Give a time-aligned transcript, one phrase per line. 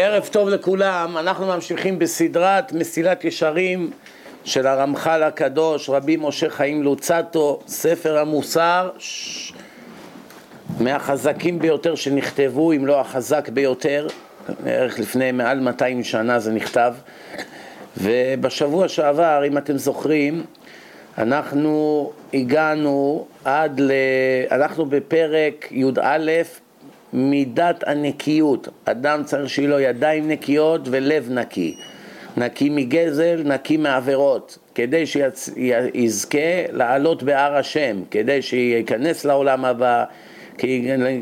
[0.00, 3.90] ערב טוב לכולם, אנחנו ממשיכים בסדרת מסילת ישרים
[4.44, 9.52] של הרמח"ל הקדוש, רבי משה חיים לוצטו, ספר המוסר, ש...
[10.80, 14.06] מהחזקים ביותר שנכתבו, אם לא החזק ביותר,
[14.64, 16.94] בערך לפני מעל 200 שנה זה נכתב,
[17.96, 20.44] ובשבוע שעבר, אם אתם זוכרים,
[21.18, 23.92] אנחנו הגענו עד ל...
[24.50, 26.42] אנחנו בפרק י"א
[27.12, 28.68] מידת הנקיות.
[28.84, 31.76] אדם צריך שיהיו לו ידיים נקיות ולב נקי.
[32.36, 36.38] נקי מגזל, נקי מעבירות, כדי שיזכה
[36.72, 40.04] לעלות בהר השם, כדי שייכנס לעולם הבא,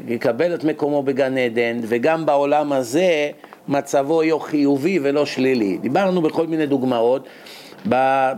[0.09, 3.31] יקבל את מקומו בגן עדן, וגם בעולם הזה
[3.69, 5.79] מצבו יהיה חיובי ולא שלילי.
[5.79, 7.29] דיברנו בכל מיני דוגמאות,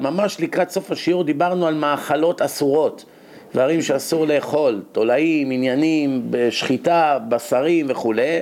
[0.00, 3.04] ממש לקראת סוף השיעור דיברנו על מאכלות אסורות.
[3.56, 8.40] דברים שאסור לאכול, תולעים, עניינים, שחיטה, בשרים וכולי,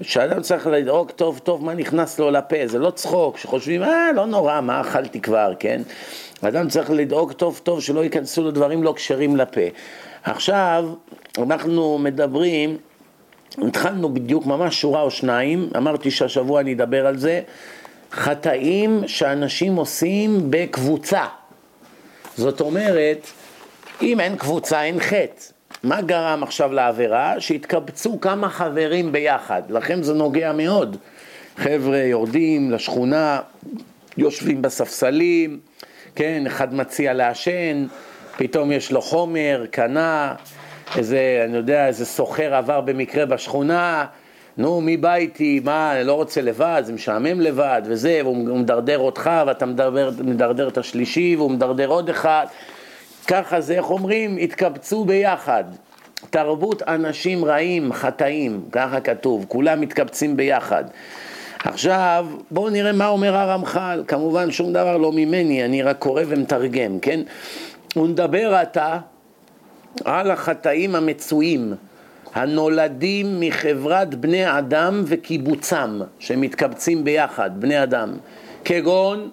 [0.00, 4.26] שאדם צריך לדאוג טוב טוב מה נכנס לו לפה, זה לא צחוק, שחושבים, אה, לא
[4.26, 5.82] נורא, מה אכלתי כבר, כן?
[6.42, 9.60] אדם צריך לדאוג טוב טוב שלא ייכנסו לו דברים לא כשרים לפה.
[10.24, 10.88] עכשיו,
[11.38, 12.76] אנחנו מדברים,
[13.58, 17.40] התחלנו בדיוק ממש שורה או שניים, אמרתי שהשבוע אני אדבר על זה,
[18.12, 21.24] חטאים שאנשים עושים בקבוצה.
[22.36, 23.26] זאת אומרת,
[24.02, 25.42] אם אין קבוצה אין חטא.
[25.82, 27.34] מה גרם עכשיו לעבירה?
[27.40, 30.96] שהתקבצו כמה חברים ביחד, לכם זה נוגע מאוד.
[31.56, 33.40] חבר'ה יורדים לשכונה,
[34.16, 35.60] יושבים בספסלים,
[36.14, 37.86] כן, אחד מציע לעשן,
[38.36, 40.34] פתאום יש לו חומר, קנה,
[40.96, 44.06] איזה, אני יודע, איזה סוחר עבר במקרה בשכונה,
[44.58, 48.98] נו, מי בא איתי, מה, אני לא רוצה לבד, זה משעמם לבד, וזה, והוא מדרדר
[48.98, 52.46] אותך, ואתה מדרדר, מדרדר את השלישי, והוא מדרדר עוד אחד,
[53.24, 55.64] ככה זה, איך אומרים, התקבצו ביחד.
[56.30, 60.84] תרבות אנשים רעים, חטאים, ככה כתוב, כולם מתקבצים ביחד.
[61.64, 67.00] עכשיו, בואו נראה מה אומר הרמח"ל, כמובן שום דבר לא ממני, אני רק קורא ומתרגם,
[67.00, 67.20] כן?
[67.94, 68.98] הוא מדבר עתה
[70.04, 71.74] על החטאים המצויים,
[72.34, 78.12] הנולדים מחברת בני אדם וקיבוצם, שמתקבצים ביחד, בני אדם,
[78.64, 79.30] כגון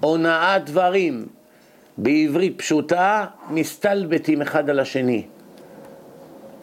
[0.00, 1.26] הונאת דברים,
[1.98, 5.22] בעברית פשוטה, מסתלבטים אחד על השני.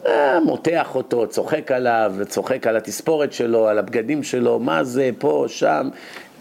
[0.06, 5.44] אה, מותח אותו, צוחק עליו, צוחק על התספורת שלו, על הבגדים שלו, מה זה, פה,
[5.48, 5.88] שם.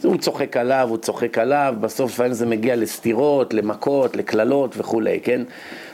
[0.04, 5.42] הוא צוחק עליו, הוא צוחק עליו, בסוף לפעמים זה מגיע לסתירות, למכות, לקללות וכולי, כן?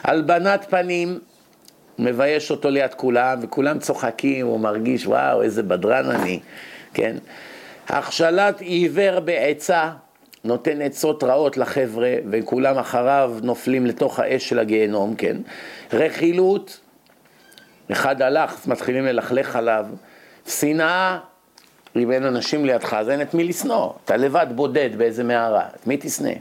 [0.03, 1.19] הלבנת פנים,
[1.99, 6.39] מבייש אותו ליד כולם, וכולם צוחקים, הוא מרגיש, וואו, איזה בדרן אני,
[6.93, 7.15] כן?
[7.87, 9.89] הכשלת עיוור בעצה,
[10.43, 15.37] נותן עצות רעות לחבר'ה, וכולם אחריו נופלים לתוך האש של הגיהנום, כן?
[15.93, 16.79] רכילות,
[17.91, 19.85] אחד הלך, מתחילים ללכלך עליו,
[20.47, 21.19] שנאה,
[21.95, 25.87] אם אין אנשים לידך, אז אין את מי לשנוא, אתה לבד בודד באיזה מערה, את
[25.87, 26.33] מי תשנא?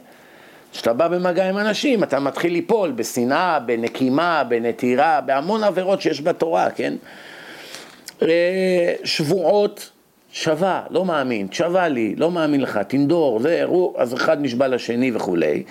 [0.72, 6.70] כשאתה בא במגע עם אנשים, אתה מתחיל ליפול בשנאה, בנקימה, בנטירה, בהמון עבירות שיש בתורה,
[6.70, 6.94] כן?
[8.22, 9.90] אה, שבועות,
[10.32, 13.64] שווה, לא מאמין, שווה לי, לא מאמין לך, תנדור, זה,
[13.96, 15.62] אז אחד נשבע לשני וכולי.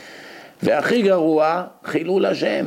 [0.63, 2.65] והכי גרוע, חילול השם.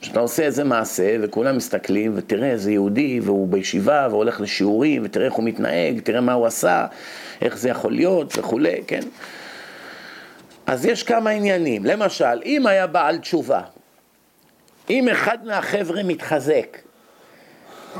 [0.00, 5.34] כשאתה עושה איזה מעשה וכולם מסתכלים ותראה איזה יהודי והוא בישיבה והולך לשיעורים ותראה איך
[5.34, 6.86] הוא מתנהג, תראה מה הוא עשה,
[7.42, 9.00] איך זה יכול להיות וכולי, כן?
[10.66, 13.60] אז יש כמה עניינים, למשל, אם היה בעל תשובה,
[14.90, 16.78] אם אחד מהחבר'ה מתחזק,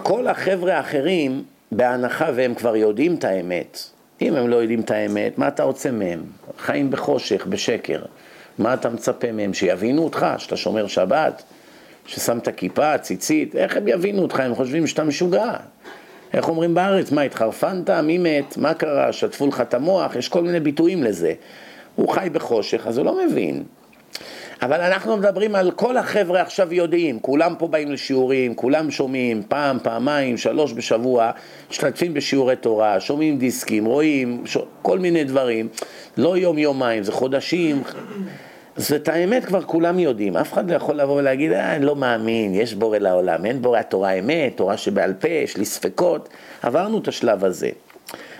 [0.02, 1.44] כל החבר'ה האחרים
[1.76, 3.78] בהנחה והם כבר יודעים את האמת.
[4.22, 6.22] אם הם לא יודעים את האמת, מה אתה רוצה מהם?
[6.58, 8.02] חיים בחושך, בשקר.
[8.58, 9.54] מה אתה מצפה מהם?
[9.54, 11.42] שיבינו אותך, שאתה שומר שבת,
[12.06, 14.40] ששמת כיפה, ציצית, איך הם יבינו אותך?
[14.40, 15.52] הם חושבים שאתה משוגע.
[16.32, 17.12] איך אומרים בארץ?
[17.12, 17.90] מה, התחרפנת?
[17.90, 18.56] מי מת?
[18.56, 19.12] מה קרה?
[19.12, 20.16] שטפו לך את המוח?
[20.16, 21.32] יש כל מיני ביטויים לזה.
[21.94, 23.64] הוא חי בחושך, אז הוא לא מבין.
[24.62, 29.78] אבל אנחנו מדברים על כל החבר'ה עכשיו יודעים, כולם פה באים לשיעורים, כולם שומעים פעם,
[29.82, 31.30] פעמיים, שלוש בשבוע,
[31.70, 34.56] משתתפים בשיעורי תורה, שומעים דיסקים, רואים ש...
[34.82, 35.68] כל מיני דברים,
[36.16, 37.82] לא יום יומיים, זה חודשים.
[38.76, 41.96] אז את האמת כבר כולם יודעים, אף אחד לא יכול לבוא ולהגיד, אה, אני לא
[41.96, 46.28] מאמין, יש בורא לעולם, אין בורא תורה אמת, תורה שבעל פה, יש לי ספקות,
[46.62, 47.70] עברנו את השלב הזה.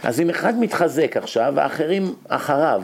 [0.02, 2.82] אז אם אחד מתחזק עכשיו, האחרים אחריו,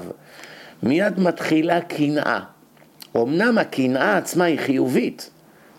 [0.83, 2.41] מיד מתחילה קנאה.
[3.17, 5.31] אמנם הקנאה עצמה היא חיובית,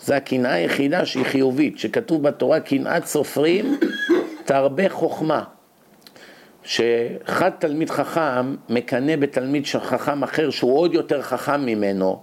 [0.02, 3.80] זו הקנאה היחידה שהיא חיובית, שכתוב בתורה קנאת סופרים
[4.46, 5.44] תרבה חוכמה.
[6.64, 12.22] שאחד תלמיד חכם מקנא בתלמיד חכם אחר שהוא עוד יותר חכם ממנו,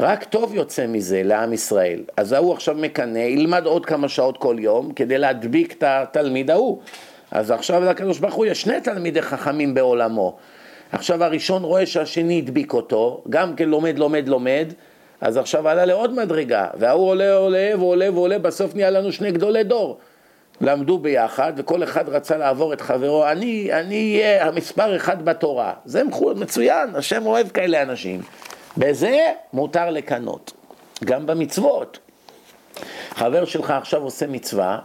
[0.00, 2.00] רק טוב יוצא מזה לעם ישראל.
[2.16, 6.80] אז ההוא עכשיו מקנא, ילמד עוד כמה שעות כל יום כדי להדביק את התלמיד ההוא.
[7.30, 10.36] אז עכשיו לקדוש ברוך הוא יש שני תלמידי חכמים בעולמו.
[10.92, 14.72] עכשיו הראשון רואה שהשני הדביק אותו, גם כן לומד, לומד, לומד,
[15.20, 19.64] אז עכשיו עלה לעוד מדרגה, וההוא עולה, עולה, ועולה, ועולה, בסוף נהיה לנו שני גדולי
[19.64, 19.98] דור.
[20.60, 25.72] למדו ביחד, וכל אחד רצה לעבור את חברו, אני אהיה המספר אחד בתורה.
[25.84, 26.02] זה
[26.36, 28.20] מצוין, השם אוהב כאלה אנשים.
[28.76, 29.18] בזה
[29.52, 30.52] מותר לקנות,
[31.04, 31.98] גם במצוות.
[33.10, 34.78] חבר שלך עכשיו עושה מצווה,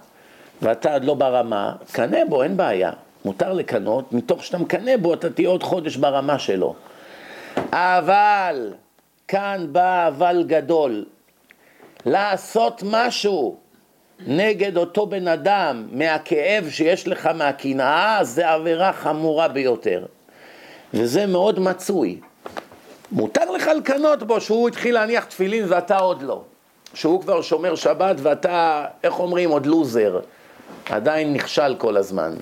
[0.62, 2.92] ואתה עוד לא ברמה, קנה בו, אין בעיה.
[3.28, 6.76] מותר לקנות, מתוך שאתה מקנה בו אתה תהיה עוד חודש ברמה שלו.
[7.72, 8.74] אבל,
[9.28, 11.06] כאן בא אבל גדול,
[12.06, 13.58] לעשות משהו
[14.28, 20.06] נגד אותו בן אדם מהכאב שיש לך מהקנאה, זה עבירה חמורה ביותר.
[20.94, 22.20] וזה מאוד מצוי.
[23.12, 26.42] מותר לך לקנות בו שהוא התחיל להניח תפילין ואתה עוד לא.
[26.94, 30.20] שהוא כבר שומר שבת ואתה, איך אומרים, עוד לוזר.
[30.90, 32.36] עדיין נכשל כל הזמן.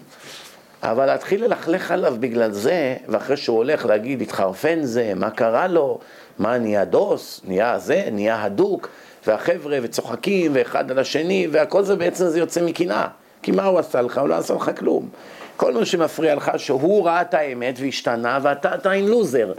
[0.83, 5.99] אבל להתחיל ללכלך עליו בגלל זה, ואחרי שהוא הולך להגיד, התחרפן זה, מה קרה לו,
[6.39, 8.89] מה נהיה דוס, נהיה זה, נהיה הדוק,
[9.27, 13.07] והחבר'ה וצוחקים, ואחד על השני, והכל זה בעצם זה יוצא מקנאה.
[13.41, 14.17] כי מה הוא עשה לך?
[14.17, 15.09] הוא לא עשה לך כלום.
[15.57, 19.53] כל מה שמפריע לך, שהוא ראה את האמת והשתנה, ואתה עדיין לוזר.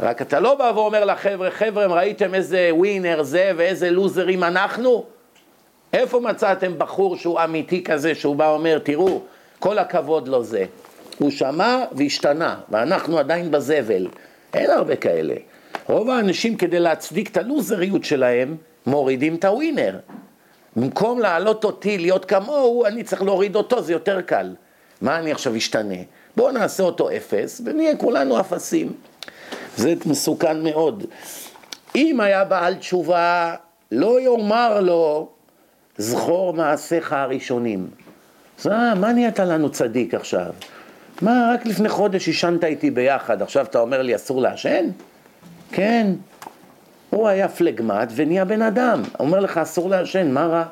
[0.00, 5.04] רק אתה לא בא ואומר לחבר'ה, חבר'ה, ראיתם איזה ווינר זה ואיזה לוזרים אנחנו?
[5.92, 9.22] איפה מצאתם בחור שהוא אמיתי כזה, שהוא בא ואומר, תראו,
[9.62, 10.64] כל הכבוד לו זה.
[11.18, 14.08] הוא שמע והשתנה, ואנחנו עדיין בזבל.
[14.54, 15.34] אין הרבה כאלה.
[15.88, 18.56] רוב האנשים כדי להצדיק את הלוזריות שלהם,
[18.86, 19.98] מורידים את הווינר.
[20.76, 24.54] במקום להעלות אותי, להיות כמוהו, אני צריך להוריד אותו, זה יותר קל.
[25.00, 26.02] מה אני עכשיו אשתנה?
[26.36, 28.92] בואו נעשה אותו אפס, ונהיה כולנו אפסים.
[29.76, 31.04] זה מסוכן מאוד.
[31.96, 33.54] אם היה בעל תשובה,
[33.92, 35.28] לא יאמר לו,
[35.98, 38.01] זכור מעשיך הראשונים.
[38.66, 40.52] אה, מה נהיית לנו צדיק עכשיו?
[41.22, 44.88] מה, רק לפני חודש עישנת איתי ביחד, עכשיו אתה אומר לי אסור לעשן?
[45.72, 46.06] כן.
[47.10, 49.02] הוא היה פלגמט ונהיה בן אדם.
[49.20, 50.64] אומר לך אסור לעשן, מה רע?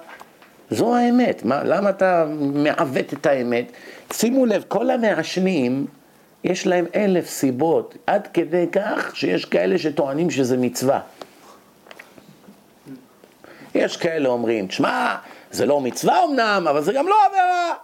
[0.70, 1.44] זו האמת.
[1.44, 3.72] מה, למה אתה מעוות את האמת?
[4.12, 5.86] שימו לב, כל המעשנים,
[6.44, 11.00] יש להם אלף סיבות, עד כדי כך שיש כאלה שטוענים שזה מצווה.
[13.74, 15.16] יש כאלה אומרים, תשמע,
[15.50, 17.74] זה לא מצווה אמנם, אבל זה גם לא עבירה.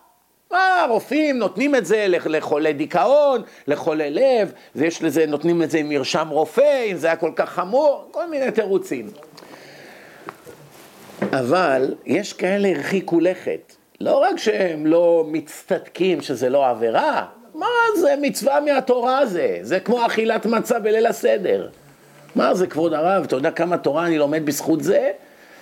[0.51, 5.89] מה, הרופאים נותנים את זה לחולי דיכאון, לחולי לב, ויש לזה, נותנים את זה עם
[5.89, 9.11] מרשם רופא, אם זה היה כל כך חמור, כל מיני תירוצים.
[11.33, 13.73] אבל יש כאלה הרחיקו לכת.
[14.01, 17.67] לא רק שהם לא מצטדקים שזה לא עבירה, מה
[18.01, 19.59] זה מצווה מהתורה זה?
[19.63, 21.69] זה כמו אכילת מצה בליל הסדר.
[22.35, 25.11] מה זה כבוד הרב, אתה יודע כמה תורה אני לומד בזכות זה?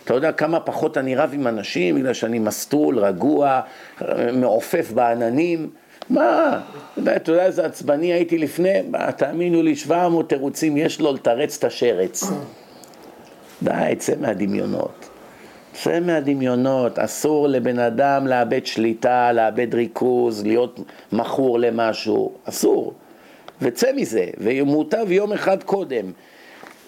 [0.04, 3.60] אתה יודע כמה פחות אני רב עם אנשים, בגלל שאני מסטול, רגוע,
[4.32, 5.70] מעופף בעננים.
[6.10, 6.60] מה?
[7.16, 8.82] אתה יודע איזה עצבני הייתי לפני?
[9.16, 12.24] תאמינו לי, 700 תירוצים יש לו לתרץ את השרץ.
[13.62, 15.08] די, צא מהדמיונות.
[15.72, 20.80] צא מהדמיונות, אסור לבן אדם לאבד שליטה, לאבד ריכוז, להיות
[21.12, 22.92] מכור למשהו, אסור.
[23.62, 26.12] וצא מזה, ומוטב יום אחד קודם.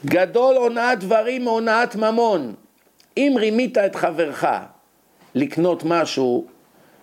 [0.07, 2.55] גדול הונאת דברים מהונאת ממון.
[3.17, 4.45] אם רימית את חברך
[5.35, 6.47] לקנות משהו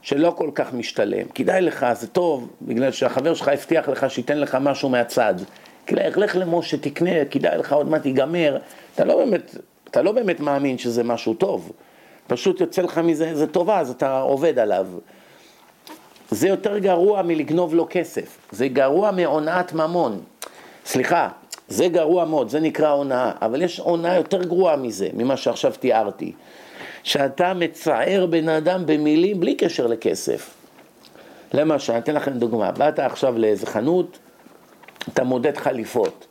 [0.02, 4.58] שלא כל כך משתלם, כדאי לך, זה טוב, בגלל שהחבר שלך הבטיח לך שייתן לך
[4.62, 5.34] משהו מהצד.
[5.92, 8.58] לך, לך למשה, תקנה, כדאי לך, עוד מעט ייגמר.
[8.96, 9.56] אתה לא באמת,
[9.90, 11.72] אתה לא באמת מאמין שזה משהו טוב.
[12.28, 14.88] פשוט יוצא לך מזה איזה טובה, אז אתה עובד עליו.
[16.32, 18.38] זה יותר גרוע מלגנוב לו כסף.
[18.52, 20.22] זה גרוע מהונאת ממון.
[20.86, 21.30] סליחה,
[21.74, 26.32] זה גרוע מאוד, זה נקרא הונאה, אבל יש הונאה יותר גרועה מזה, ממה שעכשיו תיארתי.
[27.04, 30.54] שאתה מצער בן אדם במילים בלי קשר לכסף.
[31.54, 34.20] למשל, אני אתן לכם דוגמה, באת עכשיו לאיזה חנות,
[35.14, 36.28] אתה מודד חליפות,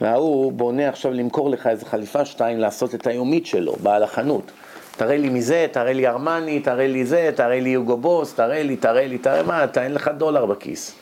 [0.00, 4.52] וההוא בונה עכשיו למכור לך איזה חליפה שתיים לעשות את היומית שלו, בעל החנות.
[4.96, 8.76] תראה לי מזה, תראה לי ארמני, תראה לי זה, תראה לי יוגו בוס, תראה לי,
[8.76, 10.94] תראה לי, תראה מה, אתה אין לך דולר בכיס.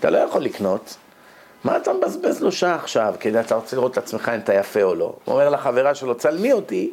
[0.00, 0.96] אתה לא יכול לקנות.
[1.64, 4.82] מה אתה מבזבז לו שעה עכשיו, כדי אתה רוצה לראות את עצמך אם אתה יפה
[4.82, 5.04] או לא?
[5.24, 6.90] הוא אומר לחברה שלו, צלמי אותי.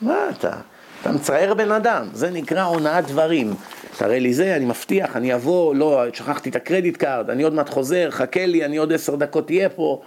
[0.00, 0.56] מה אתה?
[1.02, 3.54] אתה מצער בן אדם, זה נקרא הונאת דברים.
[3.98, 7.54] תראה לי זה, אני מבטיח, אני אבוא, לא, שכחתי את ה credit card, אני עוד
[7.54, 10.02] מעט חוזר, חכה לי, אני עוד עשר דקות אהיה פה.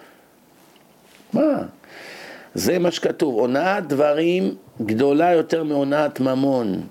[1.33, 1.57] מה?
[2.55, 6.81] זה מה שכתוב, הונאת דברים גדולה יותר מהונאת ממון.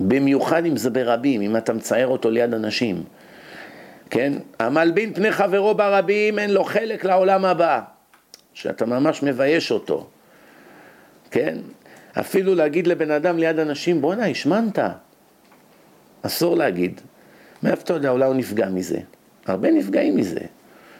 [0.00, 3.02] במיוחד אם זה ברבים, אם אתה מצער אותו ליד אנשים.
[4.10, 4.32] כן?
[4.58, 7.80] המלבין פני חברו ברבים אין לו חלק לעולם הבא,
[8.54, 10.06] שאתה ממש מבייש אותו,
[11.30, 11.58] כן?
[12.20, 14.78] אפילו להגיד לבן אדם ליד אנשים, בואנה, השמנת.
[16.22, 17.00] אסור להגיד.
[17.62, 18.98] מאיפה אתה יודע, אולי הוא נפגע מזה.
[19.46, 20.40] הרבה נפגעים מזה.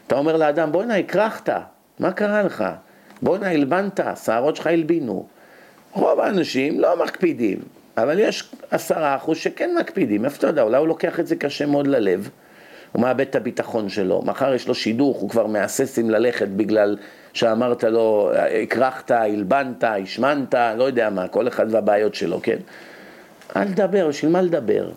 [0.07, 1.49] אתה אומר לאדם, בואנה, הקרחת,
[1.99, 2.65] מה קרה לך?
[3.23, 5.27] בואנה, הלבנת, שערות שלך הלבינו.
[5.93, 7.59] רוב האנשים לא מקפידים,
[7.97, 10.25] אבל יש עשרה אחוז שכן מקפידים.
[10.25, 12.31] איפה אתה יודע, אולי הוא לוקח את זה קשה מאוד ללב.
[12.93, 16.97] הוא מאבד את הביטחון שלו, מחר יש לו שידוך, הוא כבר מהסס אם ללכת בגלל
[17.33, 18.31] שאמרת לו,
[18.63, 22.57] הקרחת, הלבנת, השמנת, לא יודע מה, כל אחד והבעיות שלו, כן?
[23.57, 24.91] אל תדבר, בשביל מה לדבר?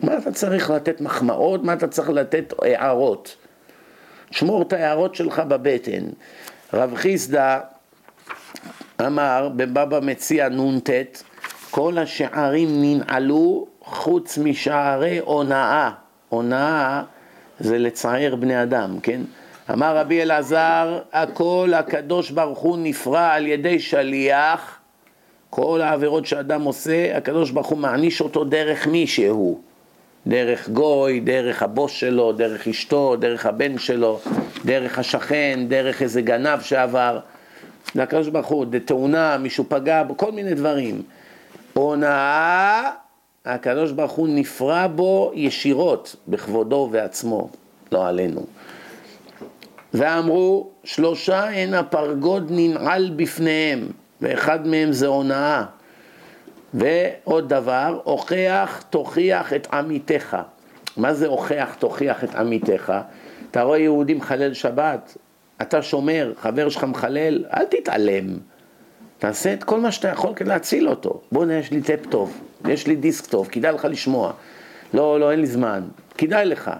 [0.00, 3.36] מה אתה צריך לתת מחמאות, מה אתה צריך לתת הערות?
[4.30, 6.02] שמור את ההערות שלך בבטן.
[6.74, 7.58] רב חיסדא
[9.06, 10.90] אמר בבבא מציע נ"ט,
[11.70, 15.90] כל השערים ננעלו חוץ משערי הונאה.
[16.28, 17.02] הונאה
[17.60, 19.20] זה לצער בני אדם, כן?
[19.72, 24.78] אמר רבי אלעזר, הכל הקדוש ברוך הוא נפרע על ידי שליח,
[25.50, 29.60] כל העבירות שאדם עושה, הקדוש ברוך הוא מעניש אותו דרך מי שהוא.
[30.26, 34.20] דרך גוי, דרך הבוס שלו, דרך אשתו, דרך הבן שלו,
[34.64, 37.18] דרך השכן, דרך איזה גנב שעבר.
[37.94, 41.02] זה הקדוש ברוך הוא, תאונה, מישהו פגע, כל מיני דברים.
[41.72, 42.90] הונאה,
[43.48, 47.48] הקדוש ברוך הוא נפרע בו ישירות, בכבודו ובעצמו,
[47.92, 48.46] לא עלינו.
[49.94, 53.88] ואמרו, שלושה הן הפרגוד ננעל בפניהם,
[54.20, 55.64] ואחד מהם זה הונאה.
[56.74, 60.36] ועוד דבר, הוכח תוכיח את עמיתך.
[60.96, 62.92] מה זה הוכח תוכיח את עמיתך?
[63.50, 65.16] אתה רואה יהודי מחלל שבת,
[65.62, 68.24] אתה שומר, חבר שלך מחלל, אל תתעלם.
[69.18, 71.20] תעשה את כל מה שאתה יכול כדי להציל אותו.
[71.32, 74.32] בוא'נה, יש לי טפ טוב, יש לי דיסק טוב, כדאי לך לשמוע.
[74.94, 75.82] לא, לא, אין לי זמן.
[76.18, 76.70] כדאי לך.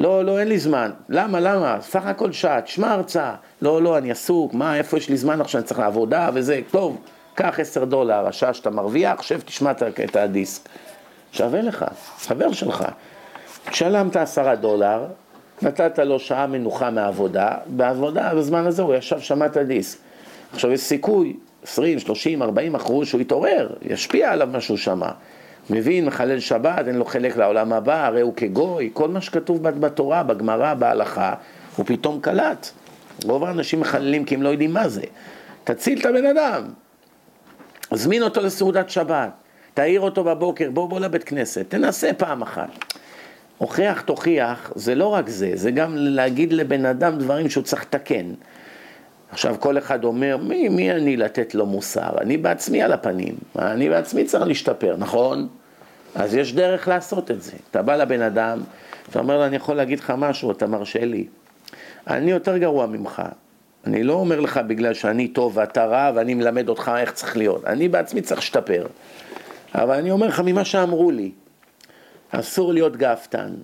[0.00, 0.90] לא, לא, אין לי זמן.
[1.08, 1.78] למה, למה?
[1.80, 3.34] סך הכל שעה, תשמע הרצאה.
[3.62, 6.98] לא, לא, אני עסוק, מה, איפה יש לי זמן עכשיו, אני צריך לעבודה וזה, טוב.
[7.34, 9.70] קח עשר דולר, השעה שאתה מרוויח, שב תשמע
[10.04, 10.68] את הדיסק.
[11.32, 11.84] שווה לך,
[12.18, 12.84] חבר שלך.
[13.72, 15.06] שלמת עשרה דולר,
[15.62, 19.98] נתת לו שעה מנוחה מהעבודה, בעבודה, בזמן הזה הוא ישב, שמע את הדיסק.
[20.52, 25.10] עכשיו יש סיכוי, 20, 30, 40 אחוז שהוא יתעורר, ישפיע עליו מה שהוא שמע.
[25.70, 30.22] מבין, מחלל שבת, אין לו חלק לעולם הבא, הרי הוא כגוי, כל מה שכתוב בתורה,
[30.22, 31.34] בגמרא, בהלכה,
[31.76, 32.70] הוא פתאום קלט.
[33.24, 35.02] רוב האנשים מחללים כי הם לא יודעים מה זה.
[35.64, 36.62] תציל את הבן אדם,
[37.90, 39.30] הזמין אותו לסעודת שבת,
[39.74, 42.68] תעיר אותו בבוקר, בוא בוא לבית כנסת, תנסה פעם אחת.
[43.58, 48.26] הוכיח תוכיח, זה לא רק זה, זה גם להגיד לבן אדם דברים שהוא צריך לתקן.
[49.34, 52.18] עכשיו כל אחד אומר, מי, מי אני לתת לו מוסר?
[52.20, 55.48] אני בעצמי על הפנים, אני בעצמי צריך להשתפר, נכון?
[56.14, 57.52] אז יש דרך לעשות את זה.
[57.70, 58.60] אתה בא לבן אדם,
[59.10, 61.26] אתה אומר לו, אני יכול להגיד לך משהו, אתה מרשה לי.
[62.06, 63.22] אני יותר גרוע ממך,
[63.86, 67.64] אני לא אומר לך בגלל שאני טוב ואתה רע ואני מלמד אותך איך צריך להיות.
[67.64, 68.86] אני בעצמי צריך להשתפר.
[69.74, 71.30] אבל אני אומר לך ממה שאמרו לי,
[72.30, 73.54] אסור להיות גאוותן.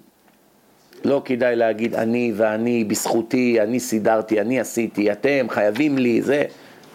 [1.04, 6.45] לא כדאי להגיד אני ואני, בזכותי, אני סידרתי, אני עשיתי, אתם חייבים לי, זה.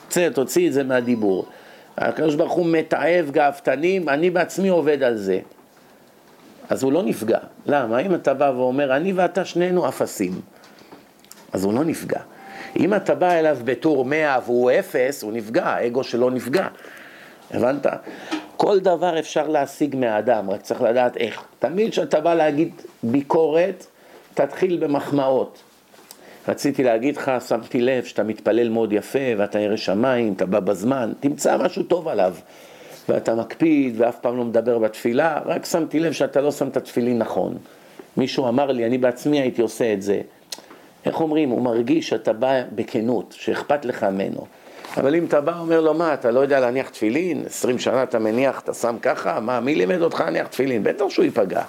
[0.10, 1.46] צא, תוציא את זה מהדיבור.
[1.98, 5.40] הקדוש ברוך הוא מתעב גאוותנים, אני בעצמי עובד על זה.
[6.70, 7.40] אז הוא לא נפגע.
[7.66, 8.00] למה?
[8.00, 10.42] אם אתה בא ואומר, אני ואתה שנינו אפסים,
[11.54, 12.20] אז הוא לא נפגע.
[12.80, 16.68] אם אתה בא אליו בתור 100 והוא אפס, הוא נפגע, האגו שלו נפגע.
[17.52, 17.86] הבנת?
[18.58, 21.44] כל דבר אפשר להשיג מהאדם, רק צריך לדעת איך.
[21.60, 23.86] תמיד כשאתה בא להגיד ביקורת,
[24.36, 25.60] תתחיל במחמאות.
[26.48, 31.14] רציתי להגיד לך, שמתי לב שאתה מתפלל מאוד יפה ואתה ירא שמיים, אתה בא בזמן,
[31.20, 32.36] תמצא משהו טוב עליו.
[33.10, 37.20] ואתה מקפיד ואף פעם לא מדבר בתפילה, רק שמתי לב שאתה לא שם את התפילין
[37.20, 37.58] נכון.
[38.18, 40.22] מישהו אמר לי, אני בעצמי הייתי עושה את זה.
[41.06, 44.46] איך אומרים, הוא מרגיש שאתה בא בכנות, שאכפת לך ממנו.
[44.98, 47.44] אבל אם אתה בא אומר לו, מה, אתה לא יודע להניח תפילין?
[47.46, 49.40] עשרים שנה אתה מניח, אתה שם ככה?
[49.40, 50.84] מה, מי לימד אותך להניח תפילין?
[50.84, 51.64] בטח שהוא ייפגע.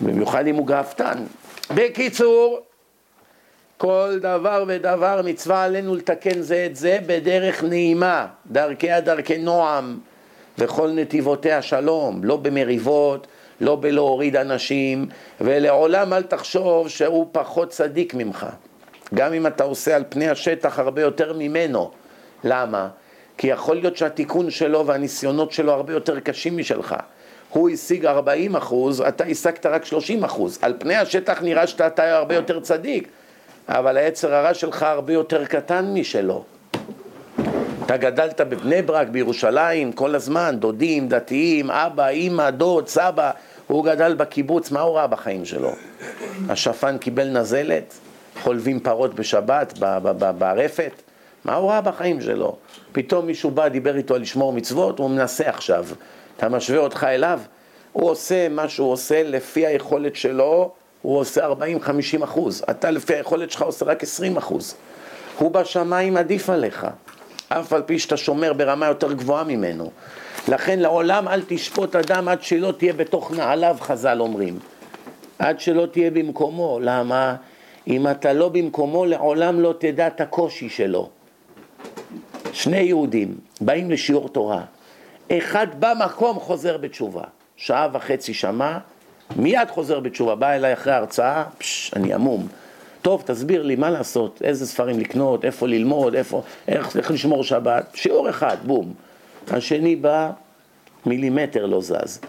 [0.00, 1.18] במיוחד אם הוא גאוותן.
[1.74, 2.60] בקיצור,
[3.76, 9.98] כל דבר ודבר מצווה עלינו לתקן זה את זה בדרך נעימה, דרכיה דרכי נועם,
[10.58, 13.26] וכל נתיבותיה שלום, לא במריבות,
[13.60, 15.06] לא בלהוריד אנשים,
[15.40, 18.46] ולעולם אל תחשוב שהוא פחות צדיק ממך.
[19.14, 21.90] גם אם אתה עושה על פני השטח הרבה יותר ממנו.
[22.44, 22.88] למה?
[23.38, 26.96] כי יכול להיות שהתיקון שלו והניסיונות שלו הרבה יותר קשים משלך.
[27.50, 30.58] הוא השיג 40 אחוז, אתה השגת רק 30 אחוז.
[30.62, 33.08] על פני השטח נראה שאתה הרבה יותר צדיק,
[33.68, 36.44] אבל היצר הרע שלך הרבה יותר קטן משלו.
[37.84, 43.30] אתה גדלת בבני ברק, בירושלים, כל הזמן, דודים, דתיים, אבא, אימא, דוד, סבא,
[43.66, 45.72] הוא גדל בקיבוץ, מה הוא ראה בחיים שלו?
[46.48, 47.94] השפן קיבל נזלת,
[48.42, 49.78] חולבים פרות בשבת,
[50.38, 50.92] ברפת,
[51.44, 52.56] מה הוא ראה בחיים שלו?
[52.92, 55.86] פתאום מישהו בא, דיבר איתו על לשמור מצוות, הוא מנסה עכשיו.
[56.40, 57.40] אתה משווה אותך אליו?
[57.92, 60.70] הוא עושה מה שהוא עושה לפי היכולת שלו,
[61.02, 62.64] הוא עושה 40-50 אחוז.
[62.70, 64.74] אתה לפי היכולת שלך עושה רק 20 אחוז.
[65.38, 66.86] הוא בשמיים עדיף עליך,
[67.48, 69.90] אף על פי שאתה שומר ברמה יותר גבוהה ממנו.
[70.48, 74.58] לכן לעולם אל תשפוט אדם עד שלא תהיה בתוך נעליו, חז"ל אומרים.
[75.38, 76.78] עד שלא תהיה במקומו.
[76.82, 77.36] למה?
[77.86, 81.08] אם אתה לא במקומו, לעולם לא תדע את הקושי שלו.
[82.52, 84.62] שני יהודים באים לשיעור תורה.
[85.38, 87.24] אחד במקום חוזר בתשובה.
[87.56, 88.78] שעה וחצי שמע,
[89.36, 90.34] מיד חוזר בתשובה.
[90.34, 92.48] בא אליי אחרי ההרצאה, פשש, אני עמום.
[93.02, 97.90] טוב, תסביר לי מה לעשות, איזה ספרים לקנות, איפה ללמוד, איפה, איך, איך לשמור שבת.
[97.94, 98.94] שיעור אחד, בום.
[99.50, 100.30] השני בא,
[101.06, 102.20] מילימטר לא זז.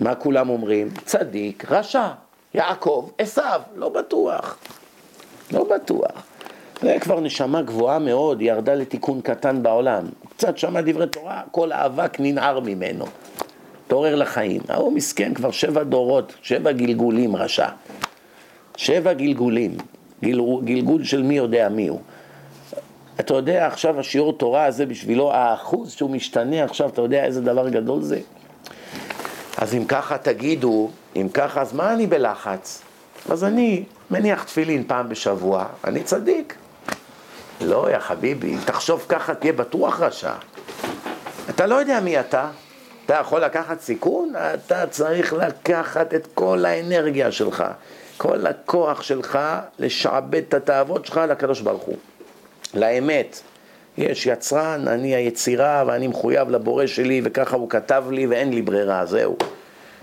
[0.00, 0.88] מה כולם אומרים?
[1.04, 2.08] צדיק, רשע,
[2.54, 4.58] יעקב, עשיו, לא בטוח.
[5.52, 6.35] לא בטוח.
[6.82, 10.04] זה כבר נשמה גבוהה מאוד, היא ירדה לתיקון קטן בעולם.
[10.36, 13.04] קצת שמע דברי תורה, כל האבק ננער ממנו.
[13.86, 14.60] תעורר לחיים.
[14.68, 17.68] ההוא מסכן כבר שבע דורות, שבע גלגולים רשע.
[18.76, 19.76] שבע גלגולים.
[20.24, 22.00] גל, גלגול של מי יודע מי הוא.
[23.20, 27.68] אתה יודע עכשיו השיעור תורה הזה בשבילו, האחוז שהוא משתנה עכשיו, אתה יודע איזה דבר
[27.68, 28.20] גדול זה?
[29.56, 32.82] אז אם ככה תגידו, אם ככה, אז מה אני בלחץ?
[33.30, 36.54] אז אני מניח תפילין פעם בשבוע, אני צדיק.
[37.60, 40.32] לא, יא חביבי, אם תחשוב ככה, תהיה בטוח רשע.
[41.50, 42.48] אתה לא יודע מי אתה.
[43.06, 44.32] אתה יכול לקחת סיכון?
[44.54, 47.64] אתה צריך לקחת את כל האנרגיה שלך,
[48.16, 49.38] כל הכוח שלך,
[49.78, 51.96] לשעבד את התאוות שלך לקדוש ברוך הוא.
[52.74, 53.40] לאמת.
[53.98, 59.06] יש יצרן, אני היצירה ואני מחויב לבורא שלי וככה הוא כתב לי ואין לי ברירה,
[59.06, 59.36] זהו.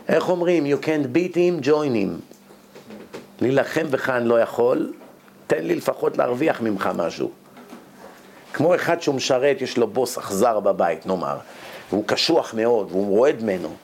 [0.09, 0.65] איך אומרים?
[0.65, 2.33] You can't beat him, join him.
[3.41, 4.93] להילחם בך אני לא יכול,
[5.47, 7.42] תן לי לפחות להרוויח ממך משהו.
[8.53, 11.37] כמו אחד שהוא משרת, יש לו בוס אכזר בבית, נאמר,
[11.89, 13.67] והוא קשוח מאוד, והוא רועד ממנו.
[13.67, 13.75] הוא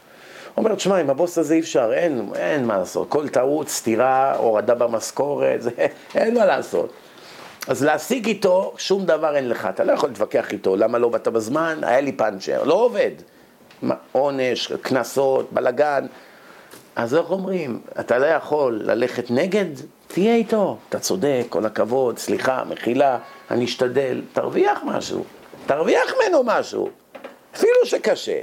[0.66, 3.10] אומר, תשמע, עם הבוס הזה אי אפשר, אין, אין מה לעשות.
[3.10, 5.72] כל טעות, סתירה, הורדה במשכורת, זה,
[6.16, 6.94] אין מה לעשות.
[7.68, 9.66] אז להשיג איתו, שום דבר אין לך.
[9.66, 11.80] אתה לא יכול להתווכח איתו, למה לא באת בזמן?
[11.82, 13.12] היה לי פאנצ'ר, לא עובד.
[14.12, 16.06] עונש, קנסות, בלאגן.
[16.96, 17.80] אז איך אומרים?
[18.00, 19.66] אתה לא יכול ללכת נגד?
[20.08, 20.78] תהיה איתו.
[20.90, 23.18] אתה צודק, כל הכבוד, סליחה, מחילה,
[23.52, 24.22] אני אשתדל.
[24.34, 25.24] תרוויח משהו.
[25.66, 26.90] תרוויח ממנו משהו.
[27.56, 28.42] אפילו שקשה.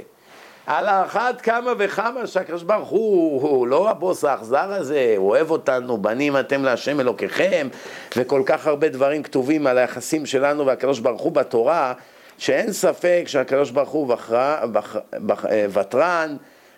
[0.67, 5.97] על האחת כמה וכמה שהקדוש ברוך הוא, הוא לא הבוס האכזר הזה, הוא אוהב אותנו,
[5.97, 7.67] בנים אתם להשם אלוקיכם,
[8.15, 11.93] וכל כך הרבה דברים כתובים על היחסים שלנו והקדוש ברוך הוא בתורה,
[12.37, 16.35] שאין ספק שהקדוש ברוך הוא בחרה, בח, בח, אה, ותרן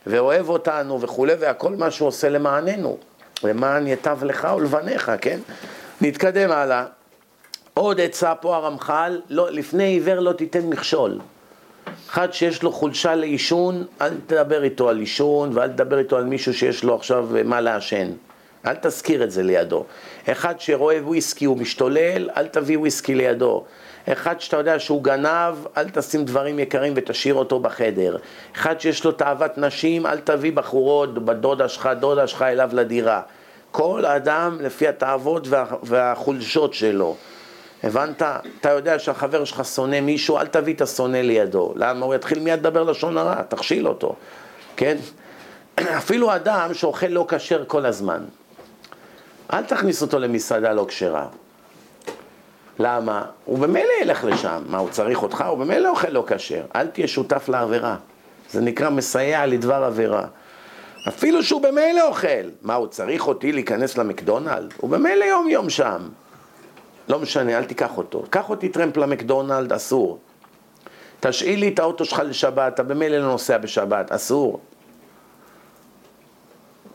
[0.08, 2.98] ואוהב אותנו וכולי, והכל מה שהוא עושה למעננו,
[3.44, 5.40] למען יטב לך ולבניך, כן?
[6.02, 6.86] נתקדם הלאה.
[7.80, 11.20] עוד עצה פה הרמח"ל, לא, לפני עיוור לא תיתן מכשול.
[12.10, 16.54] אחד שיש לו חולשה לעישון, אל תדבר איתו על עישון ואל תדבר איתו על מישהו
[16.54, 18.08] שיש לו עכשיו אה, מה לעשן.
[18.66, 19.86] אל תזכיר את זה לידו.
[20.30, 23.64] אחד שרואה וויסקי הוא משתולל, אל תביא וויסקי לידו.
[24.10, 28.18] אחד שאתה יודע שהוא גנב, אל תשים דברים יקרים ותשאיר אותו בחדר.
[28.56, 33.22] אחד שיש לו תאוות נשים, אל תביא בחורות, בדודה שלך, דודה שלך אליו לדירה.
[33.72, 37.16] כל אדם לפי התאוות וה, והחולשות שלו.
[37.84, 38.22] הבנת?
[38.62, 41.74] אתה יודע שהחבר שלך שונא מישהו, אל תביא את השונא לידו.
[41.76, 42.06] למה?
[42.06, 44.16] הוא יתחיל מיד לדבר לשון הרע, תכשיל אותו,
[44.76, 44.98] כן?
[45.98, 48.24] אפילו אדם שאוכל לא כשר כל הזמן,
[49.54, 51.28] אל תכניס אותו למסעדה לא כשרה.
[52.80, 53.26] למה?
[53.46, 54.64] הוא במילא ילך לשם.
[54.68, 55.44] מה, הוא צריך אותך?
[55.50, 56.62] הוא במילא אוכל לא כשר.
[56.76, 57.96] אל תהיה שותף לעבירה.
[58.52, 60.26] זה נקרא מסייע לדבר עבירה.
[61.08, 62.28] אפילו שהוא במילא אוכל.
[62.62, 64.74] מה, הוא צריך אותי להיכנס למקדונלד?
[64.78, 66.10] הוא במילא יום יום שם.
[67.10, 68.24] לא משנה, אל תיקח אותו.
[68.30, 70.20] קח אותי טרמפ למקדונלד, אסור.
[71.20, 74.60] תשאיל לי את האוטו שלך לשבת, אתה במילא לא נוסע בשבת, אסור.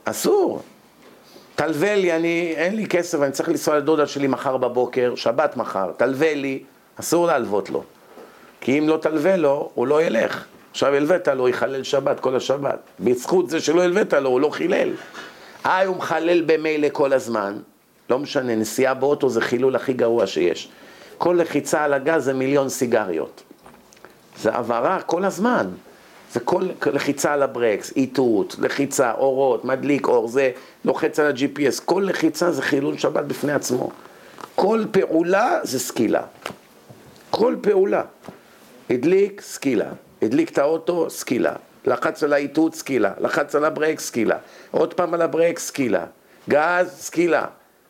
[0.03, 0.61] אסור.
[1.55, 5.91] תלווה לי, אני, אין לי כסף, אני צריך לנסוע לדודה שלי מחר בבוקר, שבת מחר,
[5.97, 6.63] תלווה לי,
[6.99, 7.83] אסור להלוות לו.
[8.61, 10.45] כי אם לא תלווה לו, הוא לא ילך.
[10.71, 12.79] עכשיו הלווית לו, יחלל שבת כל השבת.
[12.99, 14.89] בזכות זה שלא הלווית לו, הוא לא חילל.
[15.65, 17.57] אה, הוא מחלל במילא כל הזמן,
[18.09, 20.69] לא משנה, נסיעה באוטו זה חילול הכי גרוע שיש.
[21.17, 23.43] כל לחיצה על הגז זה מיליון סיגריות.
[24.41, 25.67] זה הבהרה כל הזמן.
[26.33, 30.51] זה כל לחיצה על הברקס, איתות, לחיצה, אורות, מדליק אור, זה
[30.85, 33.89] לוחץ על ה-GPS, כל לחיצה זה חילול שבת בפני עצמו.
[34.55, 36.21] כל פעולה זה סקילה.
[37.29, 38.03] כל פעולה.
[38.89, 39.85] הדליק, סקילה.
[40.21, 41.53] הדליק את האוטו, סקילה.
[41.85, 43.11] לחץ על האיתות, סקילה.
[43.19, 44.37] לחץ על הברקס, סקילה.
[44.71, 46.05] עוד פעם על הברקס, סקילה.
[46.49, 47.45] גז, סקילה.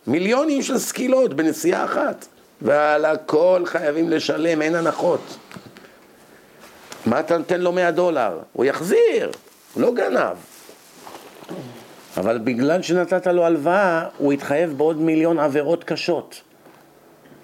[0.08, 2.26] מיליונים של סקילות בנסיעה אחת.
[2.62, 5.38] ועל הכל חייבים לשלם, אין הנחות.
[7.06, 8.40] מה אתה נותן לו 100 דולר?
[8.54, 9.32] הוא יחזיר,
[9.74, 10.38] הוא לא גנב.
[12.18, 16.42] אבל בגלל שנתת לו הלוואה, הוא התחייב בעוד מיליון עבירות קשות.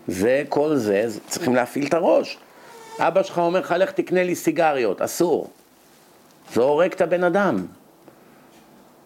[0.07, 2.37] זה, כל זה, צריכים להפעיל את הראש.
[2.99, 5.49] אבא שלך אומר לך, לך תקנה לי סיגריות, אסור.
[6.53, 7.65] זה הורג את הבן אדם.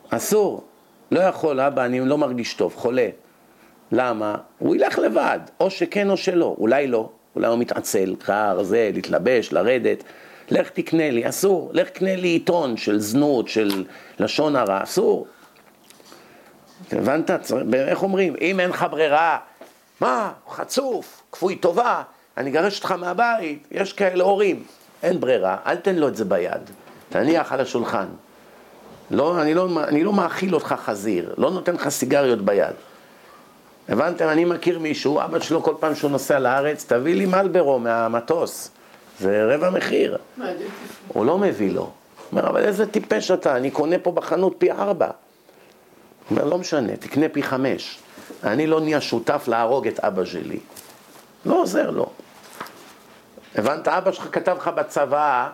[0.10, 0.64] אסור.
[1.12, 3.08] לא יכול, אבא, אני לא מרגיש טוב, חולה.
[3.92, 4.36] למה?
[4.60, 9.54] הוא ילך לבד, או שכן או שלא, אולי לא, אולי הוא מתעצל, קר, זה, להתלבש,
[9.54, 10.04] לרדת.
[10.50, 11.70] לך תקנה לי, אסור.
[11.74, 13.86] לך קנה לי עיתון של זנות, של
[14.20, 15.28] לשון הרע, אסור.
[16.92, 17.32] הבנת?
[17.74, 18.36] איך אומרים?
[18.42, 19.38] אם אין לך ברירה,
[20.02, 22.04] מה, חצוף, כפוי טובה,
[22.38, 24.64] אני אגרש אותך מהבית, יש כאלה הורים.
[25.04, 26.70] אין ברירה, אל תן לו את זה ביד,
[27.10, 28.06] תניח על השולחן.
[29.12, 32.76] לא, אני, לא, אני לא מאכיל אותך חזיר, לא נותן לך סיגריות ביד.
[33.90, 34.28] הבנתם?
[34.28, 38.72] אני מכיר מישהו, אבא שלו כל פעם שהוא נוסע לארץ, תביא לי מלברו מהמטוס,
[39.20, 40.18] זה רבע מחיר.
[41.08, 41.82] הוא לא מביא לו.
[41.82, 41.92] הוא
[42.32, 45.06] אומר, אבל איזה טיפש אתה, אני קונה פה בחנות פי ארבע.
[45.06, 45.12] הוא
[46.32, 48.00] אומר, לא משנה, תקנה פי חמש.
[48.44, 50.60] אני לא נהיה שותף להרוג את אבא שלי.
[51.46, 52.10] לא עוזר לו.
[53.56, 53.88] הבנת?
[53.88, 55.50] אבא שלך כתב לך בצבא,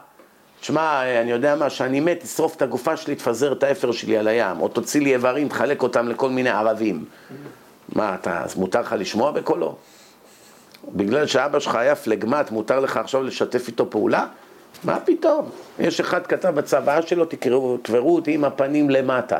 [0.61, 4.27] תשמע, אני יודע מה, שאני מת, תשרוף את הגופה שלי, תפזר את האפר שלי על
[4.27, 7.05] הים, או תוציא לי איברים, תחלק אותם לכל מיני ערבים.
[7.95, 9.75] מה, אתה, אז מותר לך לשמוע בקולו?
[10.89, 14.27] בגלל שאבא שלך היה פלגמט, מותר לך עכשיו לשתף איתו פעולה?
[14.83, 15.49] מה פתאום?
[15.79, 19.39] יש אחד כתב בצוואה שלו, תקראו, תברו אותי עם הפנים למטה.